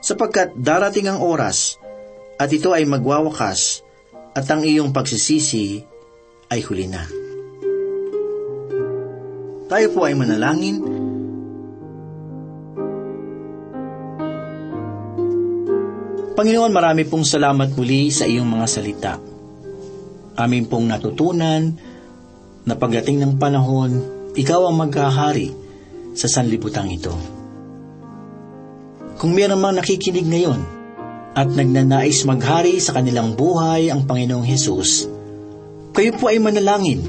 sapagkat 0.03 0.59
darating 0.59 1.07
ang 1.07 1.23
oras 1.23 1.79
at 2.39 2.51
ito 2.51 2.75
ay 2.75 2.87
magwawakas 2.87 3.87
at 4.35 4.47
ang 4.51 4.67
iyong 4.67 4.91
pagsisisi 4.91 5.83
ay 6.51 6.61
huli 6.67 6.87
na. 6.91 7.03
Tayo 9.71 9.87
po 9.95 10.03
ay 10.03 10.19
manalangin. 10.19 10.83
Panginoon, 16.35 16.73
marami 16.73 17.07
pong 17.07 17.23
salamat 17.23 17.75
muli 17.75 18.11
sa 18.11 18.27
iyong 18.27 18.49
mga 18.49 18.67
salita. 18.67 19.15
Amin 20.41 20.67
pong 20.67 20.89
natutunan 20.89 21.90
na 22.65 22.77
pagdating 22.77 23.21
ng 23.21 23.33
panahon, 23.41 24.05
ikaw 24.37 24.69
ang 24.69 24.77
magkahari 24.79 25.53
sa 26.15 26.27
sanlibutang 26.29 26.91
ito. 26.93 27.15
Kung 29.21 29.37
mayroon 29.37 29.61
mang 29.61 29.77
nakikinig 29.77 30.25
ngayon 30.25 30.61
at 31.37 31.49
nagnanais 31.53 32.25
maghari 32.25 32.81
sa 32.81 32.97
kanilang 32.97 33.37
buhay 33.37 33.93
ang 33.93 34.09
Panginoong 34.09 34.47
Hesus, 34.49 35.09
kayo 35.93 36.17
po 36.17 36.33
ay 36.33 36.41
manalangin. 36.41 37.05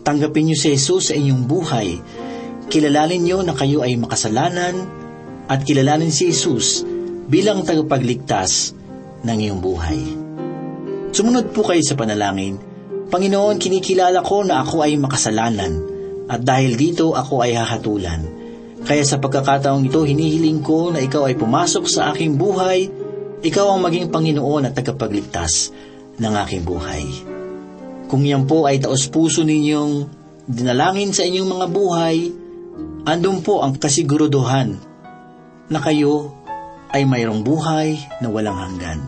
Tanggapin 0.00 0.48
niyo 0.48 0.56
si 0.56 0.72
Jesus 0.72 1.12
sa 1.12 1.14
inyong 1.18 1.44
buhay. 1.44 1.88
Kilalanin 2.72 3.20
niyo 3.20 3.44
na 3.44 3.52
kayo 3.52 3.84
ay 3.84 4.00
makasalanan 4.00 4.86
at 5.50 5.60
kilalanin 5.66 6.14
si 6.14 6.32
Jesus 6.32 6.86
bilang 7.28 7.66
tagapagligtas 7.66 8.72
ng 9.26 9.36
iyong 9.36 9.60
buhay. 9.60 10.00
Sumunod 11.10 11.50
po 11.50 11.66
kayo 11.66 11.82
sa 11.82 11.98
panalangin. 11.98 12.69
Panginoon, 13.10 13.58
kinikilala 13.58 14.22
ko 14.22 14.46
na 14.46 14.62
ako 14.62 14.86
ay 14.86 14.94
makasalanan 14.94 15.82
at 16.30 16.46
dahil 16.46 16.78
dito 16.78 17.10
ako 17.18 17.42
ay 17.42 17.58
hahatulan. 17.58 18.22
Kaya 18.86 19.02
sa 19.02 19.18
pagkakataong 19.18 19.82
ito, 19.82 20.06
hinihiling 20.06 20.62
ko 20.62 20.94
na 20.94 21.02
ikaw 21.02 21.26
ay 21.26 21.34
pumasok 21.34 21.90
sa 21.90 22.14
aking 22.14 22.38
buhay, 22.38 22.86
ikaw 23.42 23.74
ang 23.74 23.82
maging 23.82 24.14
Panginoon 24.14 24.70
at 24.70 24.78
tagapagligtas 24.78 25.74
ng 26.22 26.32
aking 26.46 26.62
buhay. 26.62 27.02
Kung 28.06 28.22
yan 28.22 28.46
po 28.46 28.70
ay 28.70 28.78
taos 28.78 29.10
puso 29.10 29.42
ninyong 29.42 30.06
dinalangin 30.46 31.10
sa 31.10 31.26
inyong 31.26 31.50
mga 31.50 31.66
buhay, 31.66 32.16
andun 33.10 33.42
po 33.42 33.66
ang 33.66 33.74
kasiguruduhan 33.74 34.78
na 35.66 35.78
kayo 35.82 36.30
ay 36.94 37.02
mayroong 37.10 37.42
buhay 37.42 37.98
na 38.22 38.30
walang 38.30 38.54
hanggan. 38.54 39.02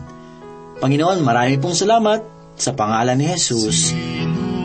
Panginoon, 0.83 1.23
marami 1.23 1.55
pong 1.55 1.75
salamat 1.75 2.32
sa 2.55 2.71
pangalan 2.73 3.17
ni 3.17 3.29
Jesus. 3.33 3.93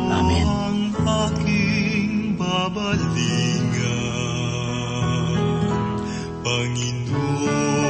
Amen. 0.09 0.46
Panginoon, 6.48 7.88